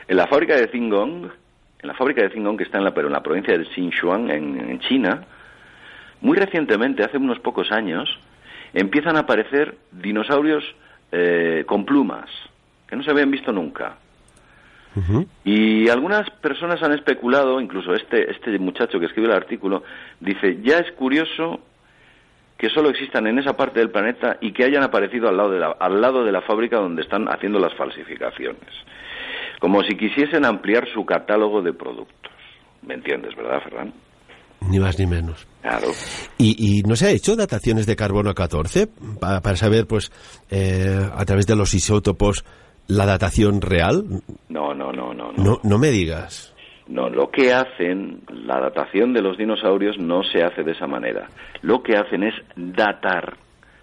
[0.09, 1.31] en la fábrica de Zingong,
[1.81, 4.81] en la fábrica de que está en la, pero en la provincia de Xinjiang, en
[4.81, 5.27] China,
[6.21, 8.09] muy recientemente, hace unos pocos años,
[8.75, 10.65] empiezan a aparecer dinosaurios
[11.13, 12.29] eh, con plumas,
[12.89, 13.97] que no se habían visto nunca.
[15.45, 19.85] Y algunas personas han especulado, incluso este, este muchacho que escribe el artículo,
[20.19, 21.61] dice, ya es curioso
[22.57, 25.61] que solo existan en esa parte del planeta y que hayan aparecido al lado de
[25.61, 28.69] la, al lado de la fábrica donde están haciendo las falsificaciones.
[29.61, 32.33] Como si quisiesen ampliar su catálogo de productos.
[32.83, 33.93] ¿Me entiendes, verdad, Ferran?
[34.69, 35.47] Ni más ni menos.
[35.63, 35.89] Claro.
[36.39, 38.89] ¿Y, no se ha hecho dataciones de carbono 14
[39.21, 40.11] para, saber, pues,
[40.51, 42.45] eh, a través de los isótopos,
[42.89, 44.05] la datación real?
[44.49, 45.33] No, no, no, no.
[45.33, 46.55] No, no me digas.
[46.89, 51.29] No, lo que hacen, la datación de los dinosaurios no se hace de esa manera.
[51.61, 53.37] Lo que hacen es datar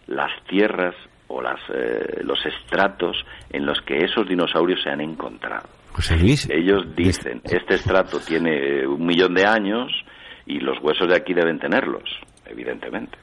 [0.08, 0.95] las tierras
[1.28, 3.16] o las, eh, los estratos
[3.51, 5.68] en los que esos dinosaurios se han encontrado.
[5.91, 6.49] José Luis.
[6.49, 9.91] Ellos dicen, este estrato tiene un millón de años
[10.47, 12.03] y los huesos de aquí deben tenerlos,
[12.45, 13.18] evidentemente.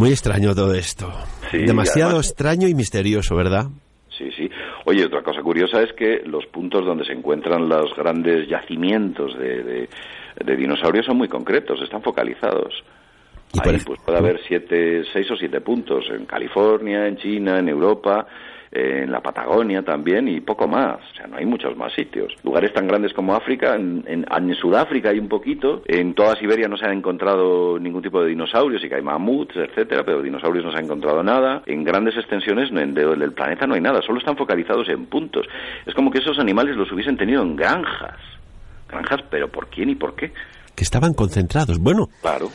[0.00, 1.12] Muy extraño todo esto.
[1.50, 3.66] Sí, Demasiado además- extraño y misterioso, ¿verdad?
[4.16, 4.48] Sí, sí.
[4.86, 9.62] Oye, otra cosa curiosa es que los puntos donde se encuentran los grandes yacimientos de,
[9.62, 9.88] de-
[10.42, 12.72] de dinosaurios son muy concretos, están focalizados.
[13.62, 18.26] Ahí pues puede haber siete, seis o siete puntos en California, en China, en Europa,
[18.72, 20.98] eh, en la Patagonia también y poco más.
[21.12, 22.32] O sea, no hay muchos más sitios.
[22.44, 25.82] Lugares tan grandes como África, en, en- en Sudáfrica hay un poquito.
[25.86, 29.56] En toda Siberia no se ha encontrado ningún tipo de dinosaurios, sí que hay mamuts,
[29.56, 31.62] etcétera, pero dinosaurios no se ha encontrado nada.
[31.66, 35.06] En grandes extensiones no- en- de- del planeta no hay nada, solo están focalizados en
[35.06, 35.46] puntos.
[35.86, 38.16] Es como que esos animales los hubiesen tenido en granjas.
[38.88, 40.32] Granjas, pero ¿por quién y por qué?
[40.74, 41.78] Que estaban concentrados.
[41.78, 42.48] Bueno, Claro.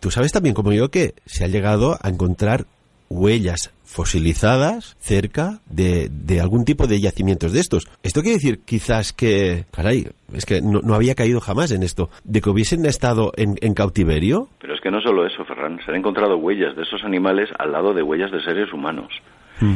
[0.00, 2.64] tú sabes también como yo que se ha llegado a encontrar
[3.08, 7.88] huellas fosilizadas cerca de, de algún tipo de yacimientos de estos.
[8.02, 12.10] Esto quiere decir quizás que, caray, es que no, no había caído jamás en esto,
[12.24, 14.48] de que hubiesen estado en, en cautiverio.
[14.60, 15.78] Pero es que no solo eso, Ferran.
[15.84, 19.12] Se han encontrado huellas de esos animales al lado de huellas de seres humanos.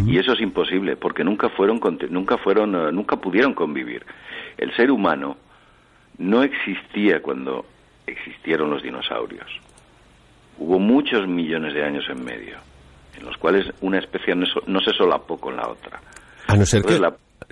[0.07, 4.05] Y eso es imposible, porque nunca fueron, nunca fueron, eh, nunca pudieron convivir.
[4.59, 5.39] El ser humano
[6.19, 7.65] no existía cuando
[8.07, 9.49] existieron los dinosaurios.
[10.59, 12.59] Hubo muchos millones de años en medio,
[13.21, 16.01] en los cuales una especie no, se solapó con la otra.
[16.49, 16.99] A no ser que,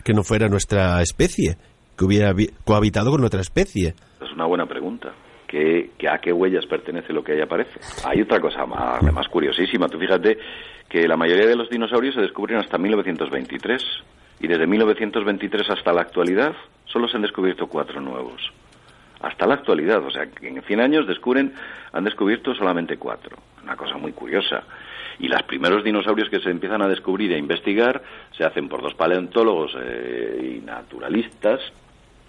[0.02, 1.56] que no fuera nuestra especie,
[1.96, 3.94] que hubiera cohabitado con otra especie.
[4.20, 5.12] Es una buena pregunta.
[5.46, 7.80] ¿Qué, qué- ¿A qué huellas pertenece lo que ahí aparece?
[8.06, 9.88] Hay otra cosa más, curiosísima.
[9.88, 10.36] Tú fíjate
[10.88, 13.82] que la mayoría de los dinosaurios se descubren hasta 1923
[14.40, 16.52] y desde 1923 hasta la actualidad
[16.86, 18.40] solo se han descubierto cuatro nuevos.
[19.20, 21.52] Hasta la actualidad, o sea, que en 100 años descubren,
[21.92, 23.36] han descubierto solamente cuatro.
[23.62, 24.62] Una cosa muy curiosa.
[25.20, 28.02] Y los primeros dinosaurios que se empiezan a descubrir e investigar
[28.36, 31.60] se hacen por dos paleontólogos eh, y naturalistas,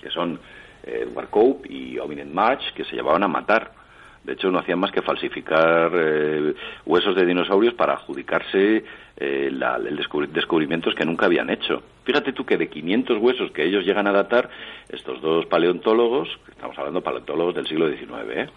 [0.01, 0.39] que son
[0.83, 3.77] eh, Edward Cope y Ovinet March, que se llevaban a matar.
[4.23, 6.53] De hecho, no hacían más que falsificar eh,
[6.85, 8.83] huesos de dinosaurios para adjudicarse
[9.17, 11.81] eh, la- el descubri- descubrimientos que nunca habían hecho.
[12.03, 14.49] Fíjate tú que de 500 huesos que ellos llegan a datar,
[14.89, 18.49] estos dos paleontólogos, estamos hablando de paleontólogos del siglo XIX, ¿eh?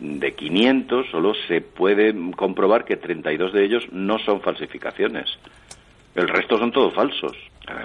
[0.00, 5.26] De 500 solo se puede comprobar que 32 de ellos no son falsificaciones.
[6.14, 7.32] El resto son todos falsos.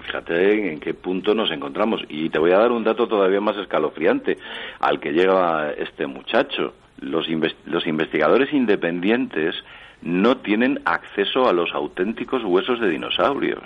[0.05, 2.01] Fíjate en qué punto nos encontramos.
[2.09, 4.37] Y te voy a dar un dato todavía más escalofriante
[4.79, 6.73] al que llega este muchacho.
[6.99, 9.55] Los, inves- los investigadores independientes
[10.01, 13.63] no tienen acceso a los auténticos huesos de dinosaurios.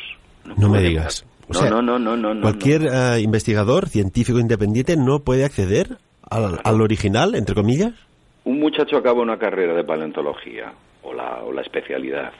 [0.57, 1.25] No me digas.
[1.47, 5.43] O No, sea, no, no, no, no, no, Cualquier eh, investigador científico independiente no puede
[5.43, 5.97] acceder
[6.29, 7.93] al, al original, entre comillas.
[8.43, 10.73] Un muchacho acaba una carrera de paleontología
[11.03, 12.33] o la, o la especialidad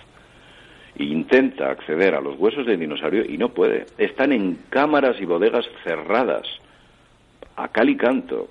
[0.96, 3.86] e intenta acceder a los huesos de dinosaurio y no puede.
[3.98, 6.48] Están en cámaras y bodegas cerradas,
[7.56, 8.50] a cal y canto,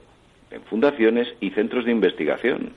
[0.50, 2.72] en fundaciones y centros de investigación,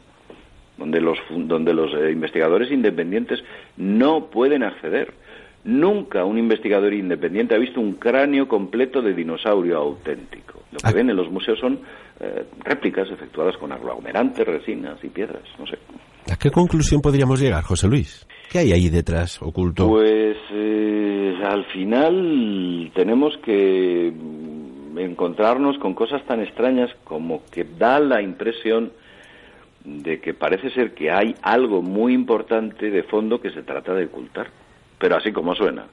[0.78, 3.44] donde los, donde los eh, investigadores independientes
[3.78, 5.14] no pueden acceder.
[5.64, 10.62] Nunca un investigador independiente ha visto un cráneo completo de dinosaurio auténtico.
[10.72, 11.80] Lo que ven en los museos son
[12.20, 15.78] eh, réplicas efectuadas con aglomerantes, resinas y piedras, no sé.
[16.32, 18.26] ¿A qué conclusión podríamos llegar, José Luis?
[18.50, 19.88] ¿Qué hay ahí detrás, oculto?
[19.88, 24.14] Pues eh, al final tenemos que
[24.96, 28.94] encontrarnos con cosas tan extrañas como que da la impresión
[29.84, 34.06] de que parece ser que hay algo muy importante de fondo que se trata de
[34.06, 34.48] ocultar.
[34.98, 35.86] Pero así como suena.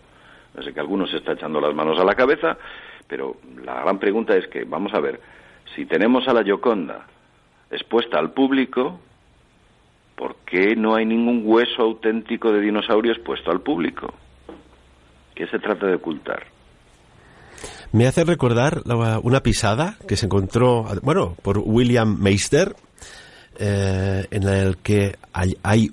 [0.62, 2.57] Sé que algunos se está echando las manos a la cabeza,
[3.09, 5.21] pero la gran pregunta es que, vamos a ver,
[5.75, 7.07] si tenemos a la Gioconda
[7.71, 8.99] expuesta al público,
[10.16, 14.12] ¿por qué no hay ningún hueso auténtico de dinosaurio expuesto al público?
[15.35, 16.47] ¿Qué se trata de ocultar?
[17.93, 18.83] Me hace recordar
[19.23, 22.75] una pisada que se encontró, bueno, por William Meister,
[23.59, 25.91] eh, en el que hay, hay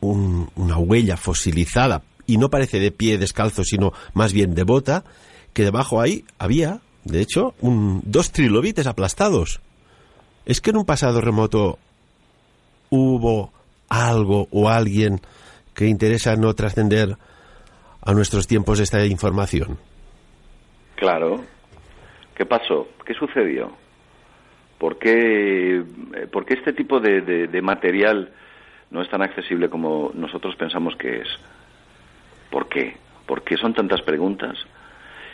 [0.00, 5.04] un- una huella fosilizada y no parece de pie descalzo, sino más bien de bota,
[5.52, 9.60] que debajo ahí había, de hecho, un- dos trilobites aplastados.
[10.46, 11.78] ¿Es que en un pasado remoto
[12.90, 13.52] hubo
[13.88, 15.20] algo o alguien
[15.74, 17.16] que interesa no trascender
[18.04, 19.78] a nuestros tiempos esta información?
[20.96, 21.44] Claro.
[22.34, 22.88] ¿Qué pasó?
[23.06, 23.72] ¿Qué sucedió?
[24.78, 28.32] ¿Por qué, eh, por qué este tipo de, de- de material
[28.90, 31.28] no es tan accesible como nosotros pensamos que es?
[32.50, 32.96] ¿Por qué?
[33.26, 34.58] ¿Por qué son tantas preguntas?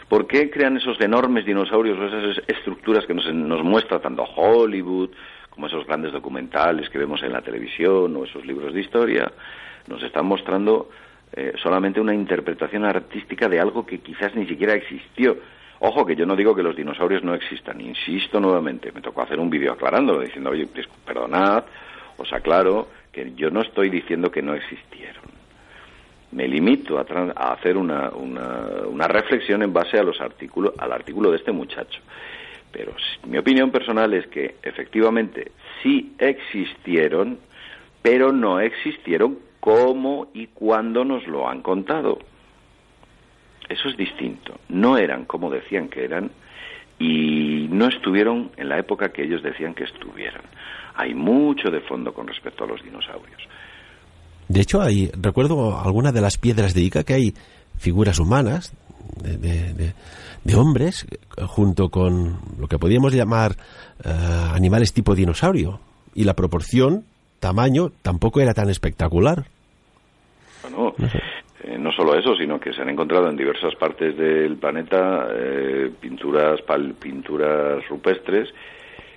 [0.08, 4.22] ¿Por qué crean esos enormes dinosaurios o esas es- estructuras que nos, nos muestra tanto
[4.24, 5.10] Hollywood
[5.50, 9.30] como esos grandes documentales que vemos en la televisión o esos libros de historia,
[9.86, 10.88] nos están mostrando
[11.32, 15.36] eh, solamente una interpretación artística de algo que quizás ni siquiera existió.
[15.80, 19.38] Ojo, que yo no digo que los dinosaurios no existan, insisto nuevamente, me tocó hacer
[19.38, 20.66] un vídeo aclarándolo, diciendo, oye,
[21.04, 21.64] perdonad,
[22.16, 25.37] os aclaro que yo no estoy diciendo que no existieron.
[26.32, 31.38] Me limito a, hacer una, una, reflexión en base a los artículos, al artículo de
[31.38, 32.00] este muchacho.
[32.70, 32.94] Pero
[33.26, 35.52] mi opinión personal es que efectivamente
[35.82, 37.38] sí existieron,
[38.02, 42.18] pero no existieron como y cuando nos lo han contado.
[43.68, 44.58] Eso es distinto.
[44.68, 46.30] No eran como decían que eran
[46.98, 50.42] y no estuvieron en la época que ellos decían que estuvieran.
[50.94, 53.40] Hay mucho de fondo con respecto a los dinosaurios.
[54.48, 57.34] De hecho, hay, recuerdo algunas de las piedras de Ica que hay
[57.76, 58.72] figuras humanas
[59.22, 59.92] de,
[60.56, 61.06] hombres
[61.46, 63.52] junto con lo que podríamos llamar
[64.04, 64.08] eh,
[64.52, 65.80] animales tipo dinosaurio.
[66.14, 67.04] Y la proporción,
[67.38, 69.44] tamaño, tampoco era tan espectacular.
[70.62, 70.94] Bueno,
[71.64, 75.90] eh, no solo eso, sino que se han encontrado en diversas partes del planeta eh,
[76.00, 76.60] pinturas,
[76.98, 78.48] pinturas rupestres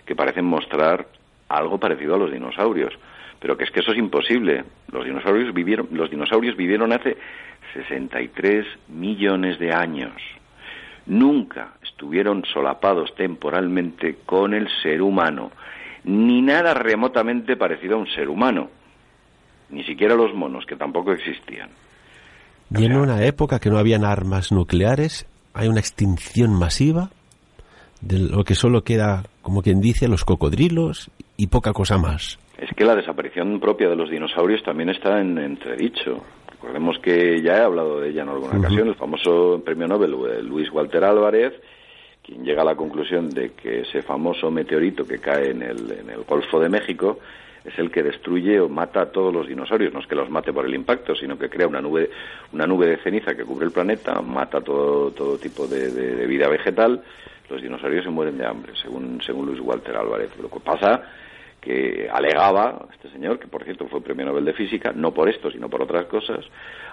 [0.06, 1.08] que parecen mostrar
[1.48, 2.94] algo parecido a los dinosaurios.
[3.42, 4.64] Pero que es que eso es imposible.
[4.92, 7.18] Los dinosaurios vivieron, los dinosaurios vivieron hace
[7.74, 10.14] 63 millones de años.
[11.08, 15.52] Nunca estuvieron solapados temporalmente con el ser humano,
[16.04, 18.70] ni nada remotamente parecido a un ser humano,
[19.72, 21.70] ni siquiera los monos, que tampoco existían.
[22.78, 27.10] Y en una época que no habían armas nucleares, hay una extinción masiva
[28.02, 32.40] de lo que solo queda, como quien dice, los cocodrilos y poca cosa más.
[32.58, 36.24] Es que la desaparición propia de los dinosaurios también está en entredicho.
[36.52, 40.44] Recordemos que ya he hablado de ella en alguna ocasión, el famoso premio Nobel eh,
[40.44, 41.54] Luis Walter Álvarez,
[42.24, 46.10] quien llega a la conclusión de que ese famoso meteorito que cae en el, en
[46.10, 47.20] el Golfo de México
[47.66, 49.94] es el que destruye o mata a todos los dinosaurios.
[49.94, 52.12] No es que los mate por el impacto, sino que crea una nube,
[52.54, 56.48] una nube de ceniza que cubre el planeta, mata todo, todo tipo de, de vida
[56.48, 57.02] vegetal
[57.52, 60.30] los dinosaurios se mueren de hambre, según, según Luis Walter Álvarez.
[60.42, 61.04] Lo que pasa
[61.62, 65.52] que alegaba, este señor, que por cierto fue premio Nobel de Física, no por esto,
[65.52, 66.44] sino por otras cosas,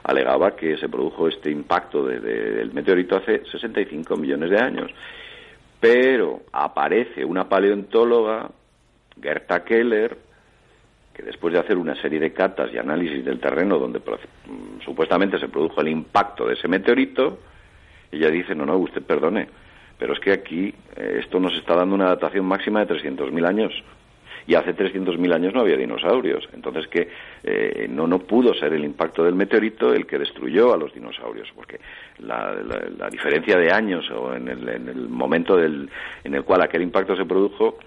[0.05, 4.91] alegaba que se produjo este impacto del meteorito hace 65 millones de años.
[5.81, 8.51] Pero aparece una paleontóloga,
[9.21, 10.19] Gerta Keller,
[11.15, 15.39] que después de hacer una serie de catas y análisis del terreno donde mm, supuestamente
[15.39, 17.39] se produjo el impacto de ese meteorito,
[18.13, 19.49] ella dice, no, no, usted perdone,
[19.99, 23.73] pero es que aquí eh, esto nos está dando una datación máxima de 300.000 años.
[24.49, 26.49] Y hace 300.000 años no había dinosaurios.
[26.55, 27.09] Entonces que
[27.45, 31.53] eh, no, no pudo ser el impacto del meteorito el que destruyó a los dinosaurios.
[31.55, 31.79] Porque
[32.21, 32.57] la,
[33.11, 35.91] diferencia de años o en el, en el momento del,
[36.25, 37.79] en el cual aquel impacto se produjo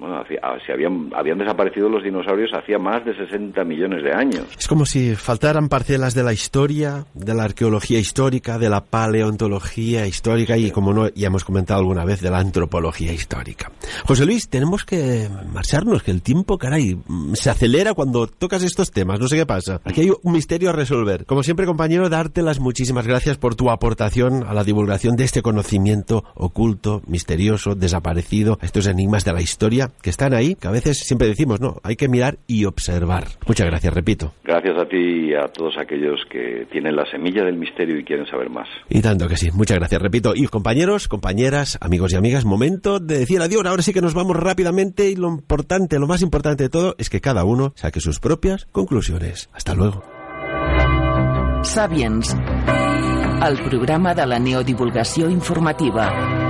[0.00, 4.46] bueno, ah, si habían, habían desaparecido los dinosaurios hacía más de 60 millones de años.
[4.58, 10.06] Es como si faltaran parcelas de la historia, de la arqueología histórica, de la paleontología
[10.06, 13.70] histórica y, como no, ya hemos comentado alguna vez, de la antropología histórica.
[14.06, 16.98] José Luis, tenemos que marcharnos, que el tiempo, caray,
[17.34, 19.82] se acelera cuando tocas estos temas, no sé qué pasa.
[19.84, 21.26] Aquí hay un misterio a resolver.
[21.26, 25.42] Como siempre, compañero, darte las muchísimas gracias por tu aportación a la divulgación de este
[25.42, 30.98] conocimiento oculto, misterioso, desaparecido, estos enigmas de la historia que están ahí, que a veces
[30.98, 33.24] siempre decimos, no, hay que mirar y observar.
[33.46, 34.32] Muchas gracias, repito.
[34.44, 38.26] Gracias a ti y a todos aquellos que tienen la semilla del misterio y quieren
[38.26, 38.68] saber más.
[38.88, 40.32] Y tanto que sí, muchas gracias, repito.
[40.34, 43.64] Y compañeros, compañeras, amigos y amigas, momento de decir adiós.
[43.66, 47.10] Ahora sí que nos vamos rápidamente y lo importante, lo más importante de todo es
[47.10, 49.50] que cada uno saque sus propias conclusiones.
[49.52, 50.02] Hasta luego.
[51.62, 52.36] Sapiens,
[53.46, 56.49] el programa de la neodivulgació informativa.